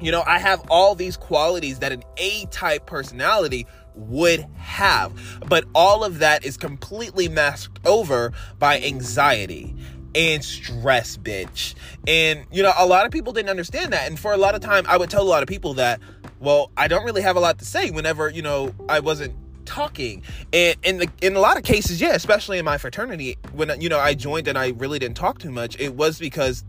You 0.00 0.12
know, 0.12 0.22
I 0.26 0.38
have 0.38 0.64
all 0.70 0.94
these 0.94 1.16
qualities 1.16 1.80
that 1.80 1.90
an 1.90 2.04
A 2.18 2.46
type 2.46 2.86
personality 2.86 3.66
would 3.98 4.46
have. 4.56 5.12
But 5.48 5.64
all 5.74 6.04
of 6.04 6.20
that 6.20 6.44
is 6.44 6.56
completely 6.56 7.28
masked 7.28 7.86
over 7.86 8.32
by 8.58 8.80
anxiety 8.80 9.74
and 10.14 10.44
stress, 10.44 11.16
bitch. 11.16 11.74
And, 12.06 12.44
you 12.50 12.62
know, 12.62 12.72
a 12.76 12.86
lot 12.86 13.06
of 13.06 13.12
people 13.12 13.32
didn't 13.32 13.50
understand 13.50 13.92
that. 13.92 14.08
And 14.08 14.18
for 14.18 14.32
a 14.32 14.36
lot 14.36 14.54
of 14.54 14.60
time, 14.60 14.84
I 14.88 14.96
would 14.96 15.10
tell 15.10 15.22
a 15.22 15.28
lot 15.28 15.42
of 15.42 15.48
people 15.48 15.74
that, 15.74 16.00
well, 16.40 16.70
I 16.76 16.88
don't 16.88 17.04
really 17.04 17.22
have 17.22 17.36
a 17.36 17.40
lot 17.40 17.58
to 17.58 17.64
say 17.64 17.90
whenever, 17.90 18.28
you 18.28 18.42
know, 18.42 18.74
I 18.88 19.00
wasn't 19.00 19.34
talking 19.64 20.22
and 20.54 20.78
in 20.82 20.96
the 20.96 21.08
in 21.20 21.36
a 21.36 21.40
lot 21.40 21.58
of 21.58 21.62
cases 21.62 22.00
yeah 22.00 22.14
especially 22.14 22.58
in 22.58 22.64
my 22.64 22.78
fraternity 22.78 23.36
when 23.52 23.70
you 23.82 23.90
know 23.90 23.98
i 23.98 24.14
joined 24.14 24.48
and 24.48 24.56
i 24.56 24.68
really 24.70 24.98
didn't 24.98 25.14
talk 25.14 25.38
too 25.38 25.50
much 25.50 25.78
it 25.78 25.94
was 25.94 26.18
because 26.18 26.64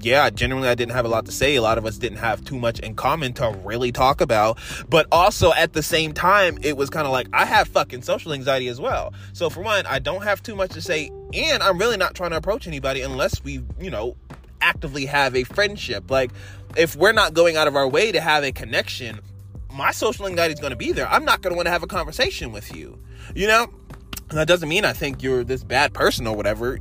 yeah, 0.00 0.30
generally 0.30 0.68
I 0.68 0.74
didn't 0.74 0.92
have 0.92 1.04
a 1.04 1.08
lot 1.08 1.26
to 1.26 1.32
say. 1.32 1.56
A 1.56 1.62
lot 1.62 1.76
of 1.76 1.84
us 1.84 1.98
didn't 1.98 2.18
have 2.18 2.44
too 2.44 2.58
much 2.58 2.78
in 2.80 2.94
common 2.94 3.32
to 3.34 3.50
really 3.64 3.92
talk 3.92 4.20
about. 4.20 4.58
But 4.88 5.06
also 5.12 5.52
at 5.52 5.74
the 5.74 5.82
same 5.82 6.12
time, 6.12 6.58
it 6.62 6.76
was 6.76 6.88
kind 6.90 7.06
of 7.06 7.12
like 7.12 7.28
I 7.32 7.44
have 7.44 7.68
fucking 7.68 8.02
social 8.02 8.32
anxiety 8.32 8.68
as 8.68 8.80
well. 8.80 9.12
So 9.32 9.50
for 9.50 9.62
one, 9.62 9.86
I 9.86 9.98
don't 9.98 10.22
have 10.22 10.42
too 10.42 10.56
much 10.56 10.70
to 10.72 10.80
say, 10.80 11.10
and 11.34 11.62
I'm 11.62 11.78
really 11.78 11.96
not 11.96 12.14
trying 12.14 12.30
to 12.30 12.36
approach 12.36 12.66
anybody 12.66 13.02
unless 13.02 13.44
we, 13.44 13.62
you 13.78 13.90
know, 13.90 14.16
actively 14.60 15.06
have 15.06 15.36
a 15.36 15.44
friendship. 15.44 16.10
Like 16.10 16.30
if 16.76 16.96
we're 16.96 17.12
not 17.12 17.34
going 17.34 17.56
out 17.56 17.68
of 17.68 17.76
our 17.76 17.88
way 17.88 18.10
to 18.10 18.20
have 18.20 18.42
a 18.42 18.52
connection, 18.52 19.20
my 19.70 19.90
social 19.90 20.26
anxiety 20.26 20.54
is 20.54 20.60
going 20.60 20.70
to 20.70 20.76
be 20.76 20.92
there. 20.92 21.08
I'm 21.08 21.24
not 21.24 21.42
going 21.42 21.52
to 21.52 21.56
want 21.56 21.66
to 21.66 21.72
have 21.72 21.82
a 21.82 21.88
conversation 21.88 22.52
with 22.52 22.74
you. 22.74 22.98
You 23.34 23.48
know? 23.48 23.72
That 24.30 24.48
doesn't 24.48 24.68
mean 24.68 24.86
I 24.86 24.94
think 24.94 25.22
you're 25.22 25.44
this 25.44 25.62
bad 25.62 25.92
person 25.92 26.26
or 26.26 26.34
whatever 26.34 26.78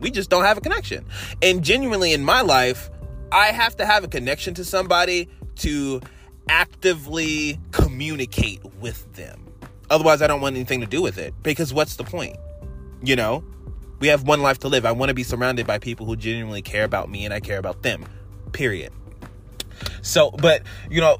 we 0.00 0.10
just 0.10 0.30
don't 0.30 0.44
have 0.44 0.58
a 0.58 0.60
connection. 0.60 1.04
And 1.42 1.62
genuinely 1.62 2.12
in 2.12 2.24
my 2.24 2.42
life, 2.42 2.90
I 3.32 3.46
have 3.46 3.76
to 3.76 3.86
have 3.86 4.04
a 4.04 4.08
connection 4.08 4.54
to 4.54 4.64
somebody 4.64 5.28
to 5.56 6.00
actively 6.48 7.58
communicate 7.72 8.64
with 8.80 9.12
them. 9.14 9.42
Otherwise, 9.90 10.22
I 10.22 10.26
don't 10.26 10.40
want 10.40 10.56
anything 10.56 10.80
to 10.80 10.86
do 10.86 11.02
with 11.02 11.18
it 11.18 11.34
because 11.42 11.72
what's 11.72 11.96
the 11.96 12.04
point? 12.04 12.36
You 13.02 13.16
know, 13.16 13.44
we 14.00 14.08
have 14.08 14.24
one 14.24 14.42
life 14.42 14.58
to 14.60 14.68
live. 14.68 14.84
I 14.84 14.92
want 14.92 15.10
to 15.10 15.14
be 15.14 15.22
surrounded 15.22 15.66
by 15.66 15.78
people 15.78 16.06
who 16.06 16.16
genuinely 16.16 16.62
care 16.62 16.84
about 16.84 17.10
me 17.10 17.24
and 17.24 17.32
I 17.32 17.40
care 17.40 17.58
about 17.58 17.82
them. 17.82 18.04
Period. 18.52 18.92
So, 20.02 20.30
but 20.30 20.62
you 20.90 21.00
know, 21.00 21.18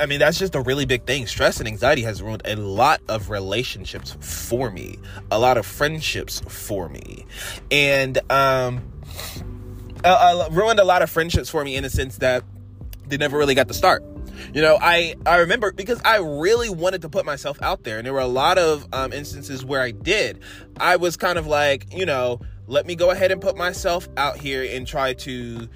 I 0.00 0.06
mean, 0.06 0.18
that's 0.18 0.38
just 0.38 0.54
a 0.54 0.60
really 0.62 0.86
big 0.86 1.06
thing. 1.06 1.26
Stress 1.26 1.58
and 1.58 1.68
anxiety 1.68 2.02
has 2.02 2.22
ruined 2.22 2.42
a 2.46 2.56
lot 2.56 3.02
of 3.08 3.28
relationships 3.28 4.16
for 4.20 4.70
me, 4.70 4.98
a 5.30 5.38
lot 5.38 5.58
of 5.58 5.66
friendships 5.66 6.40
for 6.48 6.88
me. 6.88 7.26
And, 7.70 8.18
um, 8.30 8.82
uh, 10.02 10.48
ruined 10.50 10.80
a 10.80 10.84
lot 10.84 11.02
of 11.02 11.10
friendships 11.10 11.50
for 11.50 11.62
me 11.62 11.76
in 11.76 11.82
the 11.82 11.90
sense 11.90 12.16
that 12.18 12.44
they 13.08 13.18
never 13.18 13.36
really 13.36 13.54
got 13.54 13.68
to 13.68 13.74
start. 13.74 14.02
You 14.54 14.62
know, 14.62 14.78
I 14.80 15.16
I 15.26 15.38
remember 15.38 15.72
because 15.72 16.00
I 16.02 16.16
really 16.16 16.70
wanted 16.70 17.02
to 17.02 17.10
put 17.10 17.26
myself 17.26 17.60
out 17.60 17.84
there, 17.84 17.98
and 17.98 18.06
there 18.06 18.14
were 18.14 18.20
a 18.20 18.26
lot 18.26 18.56
of 18.56 18.88
um, 18.92 19.12
instances 19.12 19.64
where 19.64 19.82
I 19.82 19.90
did. 19.90 20.40
I 20.78 20.96
was 20.96 21.18
kind 21.18 21.38
of 21.38 21.46
like, 21.46 21.92
you 21.92 22.06
know, 22.06 22.40
let 22.66 22.86
me 22.86 22.94
go 22.94 23.10
ahead 23.10 23.32
and 23.32 23.40
put 23.42 23.56
myself 23.56 24.08
out 24.16 24.38
here 24.38 24.64
and 24.64 24.86
try 24.86 25.12
to 25.12 25.68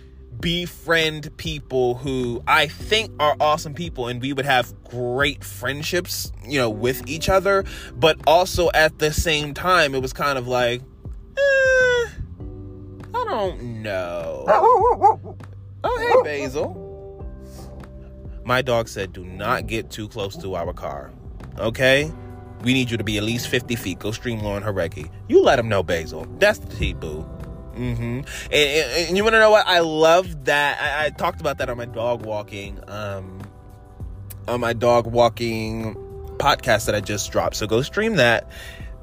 befriend 0.44 1.34
people 1.38 1.94
who 1.94 2.42
I 2.46 2.66
think 2.66 3.10
are 3.18 3.34
awesome 3.40 3.72
people 3.72 4.08
and 4.08 4.20
we 4.20 4.34
would 4.34 4.44
have 4.44 4.74
great 4.84 5.42
friendships, 5.42 6.30
you 6.46 6.58
know, 6.58 6.68
with 6.68 7.08
each 7.08 7.30
other. 7.30 7.64
But 7.94 8.20
also 8.26 8.70
at 8.74 8.98
the 8.98 9.10
same 9.10 9.54
time, 9.54 9.94
it 9.94 10.02
was 10.02 10.12
kind 10.12 10.36
of 10.36 10.46
like, 10.46 10.82
eh, 11.38 12.08
I 13.14 13.24
don't 13.26 13.82
know. 13.82 14.44
oh, 15.82 16.22
hey, 16.22 16.44
Basil. 16.44 17.26
My 18.44 18.60
dog 18.60 18.88
said, 18.88 19.14
do 19.14 19.24
not 19.24 19.66
get 19.66 19.90
too 19.90 20.08
close 20.08 20.36
to 20.42 20.56
our 20.56 20.74
car. 20.74 21.10
Okay? 21.58 22.12
We 22.64 22.74
need 22.74 22.90
you 22.90 22.98
to 22.98 23.04
be 23.04 23.16
at 23.16 23.22
least 23.22 23.48
50 23.48 23.76
feet. 23.76 23.98
Go 23.98 24.12
stream 24.12 24.40
Lauren 24.40 24.62
Jauregui. 24.62 25.10
You 25.26 25.40
let 25.40 25.58
him 25.58 25.70
know, 25.70 25.82
Basil. 25.82 26.26
That's 26.38 26.58
the 26.58 26.76
T, 26.76 26.92
boo. 26.92 27.26
Mm-hmm. 27.74 28.02
And, 28.02 28.26
and, 28.52 29.08
and, 29.08 29.16
you 29.16 29.24
want 29.24 29.34
to 29.34 29.40
know 29.40 29.50
what? 29.50 29.66
I 29.66 29.80
love 29.80 30.44
that. 30.44 30.80
I, 30.80 31.06
I, 31.06 31.10
talked 31.10 31.40
about 31.40 31.58
that 31.58 31.68
on 31.68 31.76
my 31.76 31.86
dog 31.86 32.24
walking, 32.24 32.78
um, 32.88 33.42
on 34.46 34.60
my 34.60 34.72
dog 34.72 35.06
walking 35.08 35.94
podcast 36.38 36.86
that 36.86 36.94
I 36.94 37.00
just 37.00 37.32
dropped. 37.32 37.56
So 37.56 37.66
go 37.66 37.82
stream 37.82 38.16
that. 38.16 38.48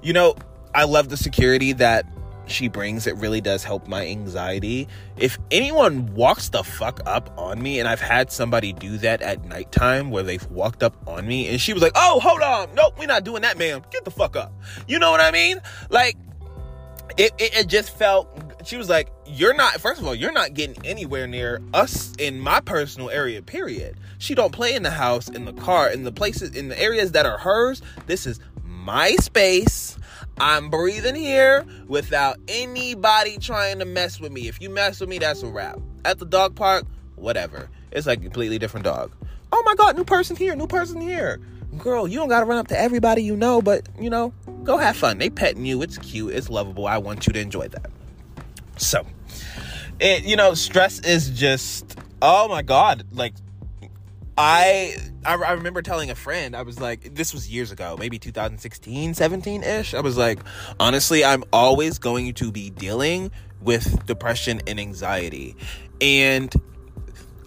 You 0.02 0.14
know, 0.14 0.36
I 0.74 0.86
love 0.86 1.10
the 1.10 1.18
security 1.18 1.74
that 1.74 2.06
she 2.48 2.68
brings. 2.68 3.08
It 3.08 3.16
really 3.18 3.42
does 3.42 3.64
help 3.64 3.88
my 3.88 4.06
anxiety. 4.08 4.88
If 5.18 5.38
anyone 5.50 6.14
walks 6.14 6.50
the 6.50 6.64
fuck 6.64 7.02
up 7.06 7.34
on 7.38 7.62
me, 7.62 7.80
and 7.80 7.88
I've 7.88 8.02
had 8.02 8.32
somebody 8.32 8.74
do 8.74 8.98
that 9.00 9.22
at 9.22 9.44
nighttime 9.46 10.12
where 10.12 10.24
they've 10.24 10.46
walked 10.52 10.84
up 10.84 10.96
on 11.08 11.28
me, 11.28 11.48
and 11.48 11.60
she 11.60 11.74
was 11.74 11.82
like, 11.82 11.94
"Oh, 11.96 12.20
hold 12.20 12.42
on, 12.42 12.74
nope, 12.76 12.96
we're 12.98 13.08
not 13.08 13.24
doing 13.24 13.42
that, 13.44 13.58
ma'am. 13.58 13.82
Get 13.92 14.06
the 14.06 14.12
fuck 14.12 14.36
up." 14.36 14.54
You 14.88 15.00
know 15.00 15.12
what 15.12 15.22
I 15.22 15.32
mean? 15.32 15.62
Like 15.90 16.18
it, 17.18 17.34
it, 17.38 17.58
it, 17.58 17.68
just 17.68 17.96
felt 17.98 18.51
she 18.66 18.78
was 18.78 18.90
like 18.90 19.10
you're 19.26 19.54
not 19.54 19.80
first 19.80 20.02
of 20.02 20.08
all 20.08 20.16
you're 20.16 20.32
not 20.32 20.54
getting 20.54 20.86
anywhere 20.86 21.28
near 21.28 21.62
us 21.74 22.14
in 22.18 22.40
my 22.40 22.60
personal 22.60 23.10
area 23.10 23.42
period. 23.42 23.98
She 24.18 24.36
don't 24.36 24.52
play 24.52 24.76
in 24.76 24.84
the 24.84 24.92
house 24.92 25.30
in 25.30 25.46
the 25.46 25.54
car 25.54 25.90
in 25.90 26.04
the 26.04 26.12
places 26.12 26.56
in 26.56 26.70
the 26.70 26.80
areas 26.80 27.12
that 27.14 27.26
are 27.26 27.38
hers. 27.38 27.82
This 28.08 28.26
is 28.26 28.40
my 28.64 29.16
space. 29.16 29.98
I'm 30.40 30.70
breathing 30.70 31.16
here 31.16 31.66
without 31.88 32.38
anybody 32.48 33.38
trying 33.38 33.80
to 33.80 33.86
mess 33.86 34.20
with 34.20 34.32
me. 34.32 34.48
If 34.48 34.62
you 34.62 34.70
mess 34.70 35.00
with 35.00 35.10
me 35.10 35.20
that's 35.20 35.44
a 35.44 35.48
wrap. 35.48 35.80
At 36.06 36.20
the 36.20 36.26
dog 36.26 36.56
park 36.56 36.86
whatever. 37.16 37.70
It's 37.92 38.08
like 38.08 38.20
a 38.20 38.24
completely 38.24 38.60
different 38.60 38.86
dog. 38.86 39.12
Oh 39.52 39.64
my 39.66 39.76
god 39.76 39.96
new 39.96 40.06
person 40.06 40.36
here 40.36 40.56
new 40.56 40.68
person 40.68 41.02
here. 41.02 41.40
Girl, 41.78 42.06
you 42.06 42.20
don't 42.20 42.28
gotta 42.28 42.46
run 42.46 42.58
up 42.58 42.68
to 42.68 42.80
everybody 42.80 43.24
you 43.24 43.38
know, 43.38 43.62
but 43.62 43.88
you 43.98 44.10
know, 44.10 44.34
go 44.64 44.78
have 44.78 44.98
fun. 44.98 45.20
They 45.20 45.30
petting 45.30 45.66
you, 45.66 45.82
it's 45.82 45.98
cute, 45.98 46.34
it's 46.34 46.50
lovable. 46.50 46.86
I 46.86 46.98
want 46.98 47.28
you 47.28 47.34
to 47.34 47.40
enjoy 47.40 47.70
that. 47.70 47.90
So, 48.82 49.06
it 50.00 50.24
you 50.24 50.36
know 50.36 50.56
stress 50.56 51.00
is 51.00 51.30
just 51.30 51.98
oh 52.22 52.48
my 52.48 52.64
god 52.64 53.06
like 53.12 53.34
I, 54.38 54.96
I 55.24 55.36
I 55.36 55.52
remember 55.52 55.84
telling 55.84 56.10
a 56.10 56.16
friend 56.16 56.56
I 56.56 56.64
was 56.64 56.80
like 56.80 57.14
this 57.14 57.34
was 57.34 57.50
years 57.50 57.72
ago 57.72 57.96
maybe 58.00 58.18
2016 58.18 59.14
17 59.14 59.64
ish 59.64 59.94
I 59.94 60.00
was 60.00 60.18
like 60.18 60.40
honestly 60.80 61.24
I'm 61.24 61.44
always 61.54 62.00
going 62.00 62.34
to 62.34 62.52
be 62.52 62.72
dealing 62.72 63.32
with 63.62 64.04
depression 64.08 64.62
and 64.66 64.80
anxiety. 64.80 65.56
And 66.00 66.52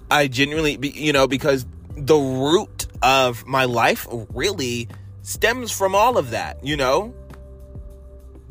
I 0.09 0.29
genuinely 0.29 0.79
you 0.95 1.13
know 1.13 1.27
because 1.27 1.67
the 1.97 2.17
root 2.17 2.87
of 3.03 3.45
my 3.45 3.65
life 3.65 4.07
really 4.33 4.89
stems 5.23 5.73
from 5.73 5.97
all 5.97 6.17
of 6.17 6.31
that 6.31 6.65
you 6.65 6.77
know? 6.77 7.13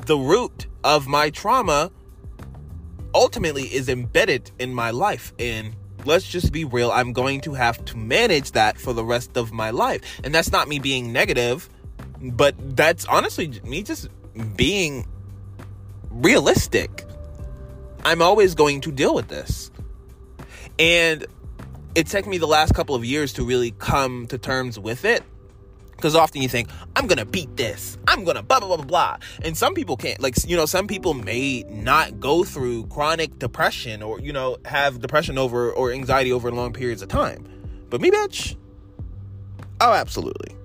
The 0.05 0.17
root 0.17 0.67
of 0.83 1.07
my 1.07 1.29
trauma 1.29 1.91
ultimately 3.13 3.63
is 3.63 3.89
embedded 3.89 4.51
in 4.59 4.73
my 4.73 4.91
life. 4.91 5.33
And 5.39 5.75
let's 6.05 6.27
just 6.27 6.51
be 6.51 6.65
real, 6.65 6.91
I'm 6.91 7.13
going 7.13 7.41
to 7.41 7.53
have 7.53 7.83
to 7.85 7.97
manage 7.97 8.51
that 8.51 8.77
for 8.77 8.93
the 8.93 9.03
rest 9.03 9.37
of 9.37 9.51
my 9.51 9.69
life. 9.69 10.01
And 10.23 10.33
that's 10.33 10.51
not 10.51 10.67
me 10.67 10.79
being 10.79 11.11
negative, 11.11 11.69
but 12.21 12.55
that's 12.75 13.05
honestly 13.05 13.59
me 13.63 13.83
just 13.83 14.09
being 14.55 15.07
realistic. 16.09 17.05
I'm 18.05 18.21
always 18.21 18.55
going 18.55 18.81
to 18.81 18.91
deal 18.91 19.13
with 19.13 19.27
this. 19.29 19.71
And 20.79 21.25
it 21.95 22.07
took 22.07 22.25
me 22.25 22.37
the 22.37 22.47
last 22.47 22.73
couple 22.73 22.95
of 22.95 23.05
years 23.05 23.33
to 23.33 23.45
really 23.45 23.71
come 23.71 24.27
to 24.27 24.37
terms 24.37 24.79
with 24.79 25.05
it 25.05 25.23
because 26.03 26.15
often 26.15 26.41
you 26.41 26.49
think, 26.49 26.67
I'm 26.97 27.07
gonna 27.07 27.23
beat 27.23 27.55
this, 27.55 27.97
I'm 28.09 28.25
gonna 28.25 28.43
blah, 28.43 28.59
blah, 28.59 28.67
blah, 28.67 28.75
blah, 28.75 28.85
blah. 28.85 29.17
And 29.41 29.57
some 29.57 29.73
people 29.73 29.95
can't. 29.95 30.19
Like, 30.19 30.35
you 30.45 30.57
know, 30.57 30.65
some 30.65 30.85
people 30.85 31.13
may 31.13 31.63
not 31.69 32.19
go 32.19 32.43
through 32.43 32.87
chronic 32.87 33.39
depression 33.39 34.03
or, 34.03 34.19
you 34.19 34.33
know, 34.33 34.57
have 34.65 34.99
depression 34.99 35.37
over 35.37 35.71
or 35.71 35.93
anxiety 35.93 36.33
over 36.33 36.51
long 36.51 36.73
periods 36.73 37.01
of 37.01 37.07
time. 37.07 37.47
But 37.89 38.01
me, 38.01 38.11
bitch, 38.11 38.57
oh, 39.79 39.93
absolutely. 39.93 40.57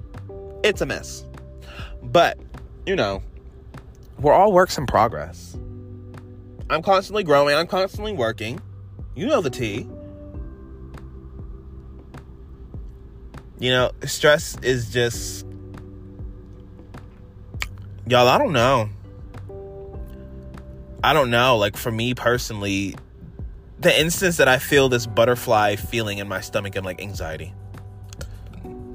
It's 0.64 0.80
a 0.80 0.86
mess. 0.86 1.24
But, 2.02 2.36
you 2.84 2.96
know, 2.96 3.22
we're 4.18 4.32
all 4.32 4.50
works 4.50 4.76
in 4.76 4.86
progress. 4.86 5.56
I'm 6.68 6.82
constantly 6.82 7.22
growing, 7.22 7.54
I'm 7.54 7.68
constantly 7.68 8.12
working. 8.12 8.60
You 9.14 9.28
know 9.28 9.40
the 9.40 9.50
T. 9.50 9.88
You 13.58 13.70
know, 13.70 13.90
stress 14.04 14.56
is 14.62 14.90
just. 14.90 15.46
Y'all, 18.06 18.28
I 18.28 18.38
don't 18.38 18.52
know. 18.52 18.88
I 21.02 21.12
don't 21.12 21.30
know. 21.30 21.56
Like, 21.56 21.76
for 21.76 21.90
me 21.90 22.14
personally, 22.14 22.94
the 23.80 23.98
instance 23.98 24.38
that 24.38 24.48
I 24.48 24.58
feel 24.58 24.88
this 24.88 25.06
butterfly 25.06 25.76
feeling 25.76 26.18
in 26.18 26.28
my 26.28 26.40
stomach 26.40 26.76
and 26.76 26.84
like 26.84 27.00
anxiety. 27.00 27.52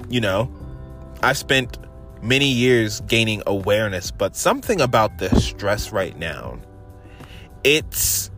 You 0.08 0.20
know, 0.20 0.52
I 1.22 1.32
spent 1.32 1.78
many 2.22 2.48
years 2.48 3.00
gaining 3.02 3.42
awareness, 3.46 4.10
but 4.10 4.36
something 4.36 4.80
about 4.80 5.18
the 5.18 5.34
stress 5.40 5.92
right 5.92 6.16
now, 6.18 6.58
it's 7.62 8.30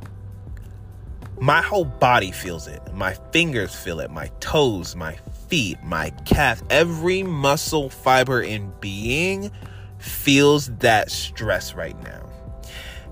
my 1.40 1.60
whole 1.60 1.84
body 1.84 2.32
feels 2.32 2.66
it. 2.66 2.80
My 2.94 3.14
fingers 3.32 3.74
feel 3.74 4.00
it, 4.00 4.10
my 4.10 4.28
toes, 4.40 4.96
my 4.96 5.16
feet, 5.48 5.82
my 5.82 6.10
calf, 6.24 6.62
every 6.70 7.22
muscle 7.22 7.90
fiber 7.90 8.40
in 8.40 8.72
being 8.80 9.50
feels 9.98 10.68
that 10.78 11.10
stress 11.10 11.74
right 11.74 12.00
now. 12.02 12.28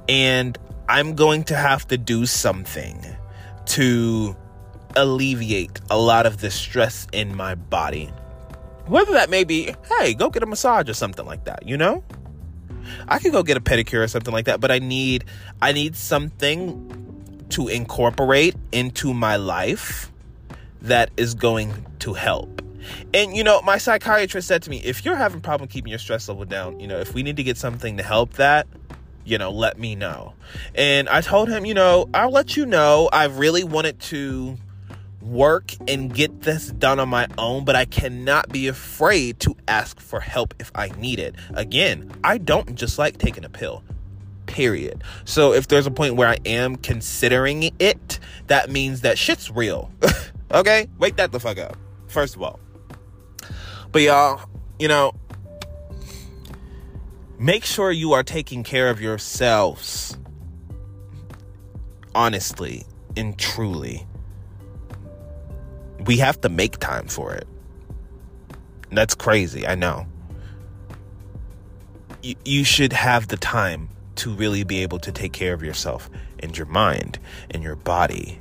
And 0.09 0.59
I'm 0.89 1.15
going 1.15 1.45
to 1.45 1.57
have 1.57 1.87
to 1.89 1.99
do 1.99 2.27
something 2.27 3.05
to 3.67 4.37
alleviate 4.97 5.81
a 5.91 5.99
lot 5.99 6.27
of 6.27 6.41
the 6.41 6.51
stress 6.51 7.07
in 7.13 7.35
my 7.35 7.55
body. 7.55 8.13
Whether 8.87 9.13
that 9.13 9.31
may 9.31 9.45
be, 9.45 9.75
hey, 9.99 10.15
go 10.15 10.29
get 10.29 10.43
a 10.43 10.47
massage 10.47 10.89
or 10.89 10.95
something 10.95 11.25
like 11.25 11.45
that, 11.45 11.67
you 11.67 11.77
know? 11.77 12.05
I 13.09 13.19
could 13.19 13.33
go 13.33 13.43
get 13.43 13.57
a 13.57 13.61
pedicure 13.61 14.03
or 14.03 14.09
something 14.09 14.33
like 14.33 14.45
that, 14.45 14.61
but 14.61 14.71
I 14.71 14.79
need 14.79 15.25
I 15.63 15.73
need 15.73 15.97
something 15.97 17.04
to 17.55 17.69
incorporate 17.69 18.57
into 18.73 19.15
my 19.15 19.37
life 19.37 20.11
that 20.83 21.09
is 21.17 21.35
going 21.35 21.87
to 22.01 22.13
help. 22.13 22.61
And 23.15 23.37
you 23.37 23.45
know, 23.45 23.63
my 23.63 23.79
psychiatrist 23.79 24.49
said 24.49 24.63
to 24.65 24.71
me, 24.71 24.79
if 24.79 25.05
you're 25.05 25.15
having 25.15 25.41
problem 25.41 25.69
keeping 25.69 25.91
your 25.91 26.01
stress 26.01 26.29
level 26.29 26.45
down, 26.45 26.81
you 26.81 26.89
know, 26.89 26.99
if 26.99 27.15
we 27.15 27.23
need 27.23 27.37
to 27.37 27.45
get 27.45 27.57
something 27.57 27.97
to 27.97 28.03
help 28.03 28.33
that, 28.35 28.67
you 29.25 29.39
know, 29.39 29.53
let 29.53 29.79
me 29.79 29.95
know. 29.95 30.35
And 30.75 31.09
I 31.09 31.21
told 31.21 31.49
him, 31.49 31.65
you 31.65 31.75
know, 31.75 32.09
I'll 32.13 32.33
let 32.33 32.57
you 32.57 32.67
know. 32.67 33.09
I 33.13 33.27
really 33.27 33.63
wanted 33.63 34.01
to 34.01 34.57
work 35.23 35.75
and 35.87 36.13
get 36.13 36.43
this 36.43 36.67
done 36.73 36.99
on 36.99 37.09
my 37.09 37.29
own, 37.39 37.65
but 37.65 37.77
I 37.77 37.85
cannot 37.85 38.49
be 38.49 38.67
afraid 38.67 39.39
to 39.41 39.57
ask 39.69 40.01
for 40.01 40.19
help 40.19 40.55
if 40.59 40.73
I 40.75 40.89
need 40.99 41.21
it. 41.21 41.37
Again, 41.55 42.11
I 42.25 42.39
don't 42.39 42.75
just 42.75 42.99
like 42.99 43.19
taking 43.19 43.45
a 43.45 43.49
pill. 43.49 43.85
Period. 44.47 45.03
So 45.25 45.53
if 45.53 45.69
there's 45.69 45.87
a 45.87 45.91
point 45.91 46.17
where 46.17 46.29
I 46.29 46.39
am 46.45 46.77
considering 46.77 47.73
it, 47.79 48.19
that 48.47 48.71
means 48.71 49.01
that 49.03 49.19
shit's 49.19 49.51
real. 49.51 49.91
Okay? 50.55 50.89
Wake 50.99 51.17
that 51.17 51.33
the 51.33 51.41
fuck 51.41 51.59
up. 51.59 51.77
First 52.07 52.37
of 52.37 52.43
all. 52.43 52.61
But 53.91 54.03
y'all, 54.03 54.41
you 54.79 54.87
know, 54.87 55.13
make 57.39 57.65
sure 57.65 57.91
you 57.91 58.13
are 58.13 58.23
taking 58.23 58.63
care 58.63 58.89
of 58.89 59.01
yourselves 59.01 60.17
honestly 62.15 62.85
and 63.17 63.37
truly. 63.37 64.07
We 66.07 66.19
have 66.19 66.41
to 66.43 66.49
make 66.49 66.79
time 66.79 67.09
for 67.09 67.35
it. 67.35 67.49
That's 68.91 69.15
crazy, 69.15 69.67
I 69.67 69.75
know. 69.75 70.07
You, 72.23 72.37
you 72.45 72.65
should 72.65 72.93
have 72.93 73.27
the 73.27 73.37
time 73.37 73.89
to 74.17 74.33
really 74.35 74.65
be 74.65 74.83
able 74.83 74.99
to 75.01 75.13
take 75.13 75.33
care 75.33 75.55
of 75.55 75.63
yourself 75.63 76.11
and 76.41 76.57
your 76.57 76.67
mind 76.67 77.19
and 77.51 77.63
your 77.63 77.77
body 77.77 78.41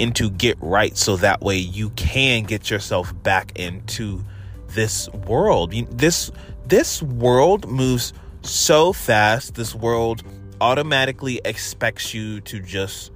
and 0.00 0.14
to 0.16 0.30
get 0.30 0.56
right 0.60 0.96
so 0.96 1.16
that 1.16 1.40
way 1.40 1.56
you 1.56 1.90
can 1.90 2.44
get 2.44 2.70
yourself 2.70 3.12
back 3.22 3.58
into 3.58 4.24
this 4.68 5.08
world. 5.10 5.72
This 5.90 6.30
this 6.66 7.02
world 7.02 7.68
moves 7.68 8.12
so 8.42 8.92
fast. 8.92 9.54
This 9.54 9.74
world 9.74 10.22
automatically 10.60 11.40
expects 11.44 12.12
you 12.12 12.40
to 12.42 12.60
just 12.60 13.10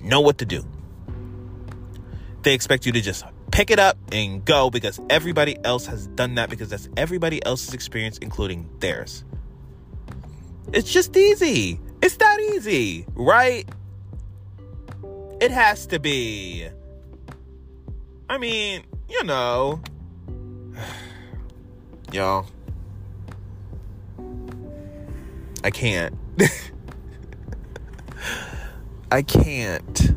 know 0.00 0.20
what 0.20 0.38
to 0.38 0.44
do. 0.44 0.64
They 2.42 2.54
expect 2.54 2.86
you 2.86 2.92
to 2.92 3.00
just 3.00 3.24
pick 3.52 3.70
it 3.70 3.78
up 3.78 3.98
and 4.10 4.44
go 4.44 4.70
because 4.70 4.98
everybody 5.10 5.56
else 5.64 5.86
has 5.86 6.06
done 6.08 6.36
that 6.36 6.50
because 6.50 6.70
that's 6.70 6.88
everybody 6.96 7.44
else's 7.44 7.74
experience 7.74 8.18
including 8.18 8.68
theirs. 8.80 9.24
It's 10.72 10.90
just 10.90 11.16
easy. 11.16 11.78
It's 12.00 12.16
that 12.16 12.40
easy, 12.40 13.06
right? 13.14 13.68
It 15.40 15.50
has 15.50 15.86
to 15.86 15.98
be. 15.98 16.66
I 18.28 18.38
mean, 18.38 18.84
you 19.08 19.22
know. 19.24 19.82
Y'all. 22.12 22.46
I 25.62 25.70
can't. 25.70 26.14
I 29.10 29.22
can't. 29.22 30.16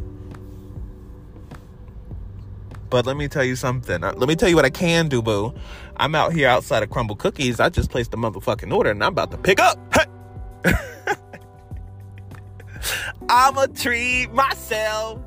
But 2.90 3.06
let 3.06 3.18
me 3.18 3.28
tell 3.28 3.44
you 3.44 3.58
something. 3.58 4.04
Uh, 4.04 4.14
let 4.16 4.30
me 4.30 4.36
tell 4.36 4.48
you 4.48 4.56
what 4.56 4.64
I 4.64 4.70
can 4.70 5.10
do, 5.10 5.22
boo. 5.22 5.54
I'm 5.98 6.16
out 6.16 6.34
here 6.34 6.48
outside 6.48 6.82
of 6.82 6.90
Crumbl 6.90 7.18
Cookies. 7.18 7.60
I 7.60 7.68
just 7.68 7.92
placed 7.92 8.14
a 8.14 8.18
motherfucking 8.18 8.74
order 8.74 8.92
and 8.92 9.04
I'm 9.04 9.12
about 9.12 9.32
to 9.32 9.38
pick 9.38 9.60
up. 9.60 9.78
Hey! 9.94 10.06
I'ma 13.30 13.68
treat 13.68 14.32
myself. 14.32 15.20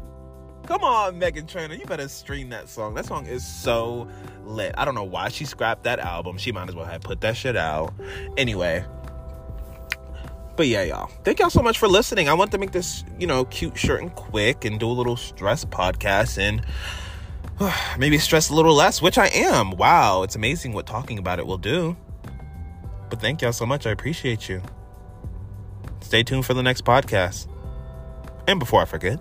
Come 0.66 0.82
on, 0.82 1.18
Meghan 1.18 1.48
Trainor, 1.48 1.74
you 1.74 1.86
better 1.86 2.08
stream 2.08 2.50
that 2.50 2.68
song. 2.68 2.94
That 2.94 3.06
song 3.06 3.26
is 3.26 3.46
so 3.46 4.08
lit. 4.44 4.74
I 4.76 4.84
don't 4.84 4.94
know 4.94 5.04
why 5.04 5.30
she 5.30 5.44
scrapped 5.44 5.84
that 5.84 5.98
album. 5.98 6.36
She 6.36 6.52
might 6.52 6.68
as 6.68 6.74
well 6.74 6.84
have 6.84 7.00
put 7.00 7.20
that 7.22 7.36
shit 7.36 7.56
out. 7.56 7.94
Anyway. 8.36 8.84
But 10.56 10.66
yeah, 10.66 10.82
y'all. 10.82 11.10
Thank 11.24 11.38
y'all 11.38 11.50
so 11.50 11.62
much 11.62 11.78
for 11.78 11.88
listening. 11.88 12.28
I 12.28 12.34
want 12.34 12.50
to 12.52 12.58
make 12.58 12.72
this, 12.72 13.04
you 13.18 13.26
know, 13.26 13.44
cute, 13.46 13.78
short, 13.78 14.02
and 14.02 14.14
quick 14.14 14.64
and 14.64 14.78
do 14.78 14.88
a 14.88 14.92
little 14.92 15.16
stress 15.16 15.64
podcast 15.64 16.36
and 16.36 16.62
maybe 17.98 18.18
stress 18.18 18.50
a 18.50 18.54
little 18.54 18.74
less, 18.74 19.00
which 19.00 19.18
I 19.18 19.28
am. 19.28 19.70
Wow, 19.70 20.22
it's 20.22 20.36
amazing 20.36 20.72
what 20.72 20.86
talking 20.86 21.18
about 21.18 21.38
it 21.38 21.46
will 21.46 21.58
do. 21.58 21.96
But 23.08 23.20
thank 23.20 23.40
y'all 23.40 23.52
so 23.52 23.64
much. 23.64 23.86
I 23.86 23.90
appreciate 23.90 24.48
you. 24.48 24.62
Stay 26.08 26.22
tuned 26.22 26.46
for 26.46 26.54
the 26.54 26.62
next 26.62 26.86
podcast. 26.86 27.48
And 28.46 28.58
before 28.58 28.80
I 28.80 28.86
forget, 28.86 29.20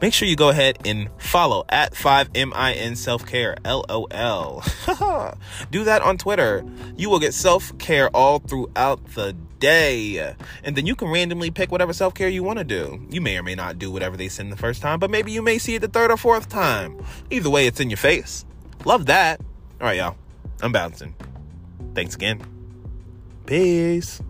make 0.00 0.14
sure 0.14 0.26
you 0.26 0.36
go 0.36 0.48
ahead 0.48 0.78
and 0.86 1.10
follow 1.18 1.66
at 1.68 1.92
5MIN 1.92 2.96
Self 2.96 3.26
Care, 3.26 3.58
LOL. 3.62 4.62
Do 5.70 5.84
that 5.84 6.00
on 6.00 6.16
Twitter. 6.16 6.64
You 6.96 7.10
will 7.10 7.18
get 7.18 7.34
self 7.34 7.76
care 7.76 8.08
all 8.16 8.38
throughout 8.38 9.04
the 9.08 9.36
day. 9.58 10.34
And 10.62 10.74
then 10.74 10.86
you 10.86 10.96
can 10.96 11.08
randomly 11.08 11.50
pick 11.50 11.70
whatever 11.70 11.92
self 11.92 12.14
care 12.14 12.30
you 12.30 12.42
want 12.42 12.58
to 12.58 12.64
do. 12.64 13.06
You 13.10 13.20
may 13.20 13.36
or 13.36 13.42
may 13.42 13.54
not 13.54 13.78
do 13.78 13.90
whatever 13.90 14.16
they 14.16 14.30
send 14.30 14.50
the 14.50 14.56
first 14.56 14.80
time, 14.80 14.98
but 14.98 15.10
maybe 15.10 15.30
you 15.30 15.42
may 15.42 15.58
see 15.58 15.74
it 15.74 15.80
the 15.80 15.88
third 15.88 16.10
or 16.10 16.16
fourth 16.16 16.48
time. 16.48 17.04
Either 17.30 17.50
way, 17.50 17.66
it's 17.66 17.80
in 17.80 17.90
your 17.90 17.98
face. 17.98 18.46
Love 18.86 19.04
that. 19.06 19.42
All 19.78 19.88
right, 19.88 19.98
y'all. 19.98 20.16
I'm 20.62 20.72
bouncing. 20.72 21.14
Thanks 21.94 22.14
again. 22.14 22.40
Peace. 23.44 24.22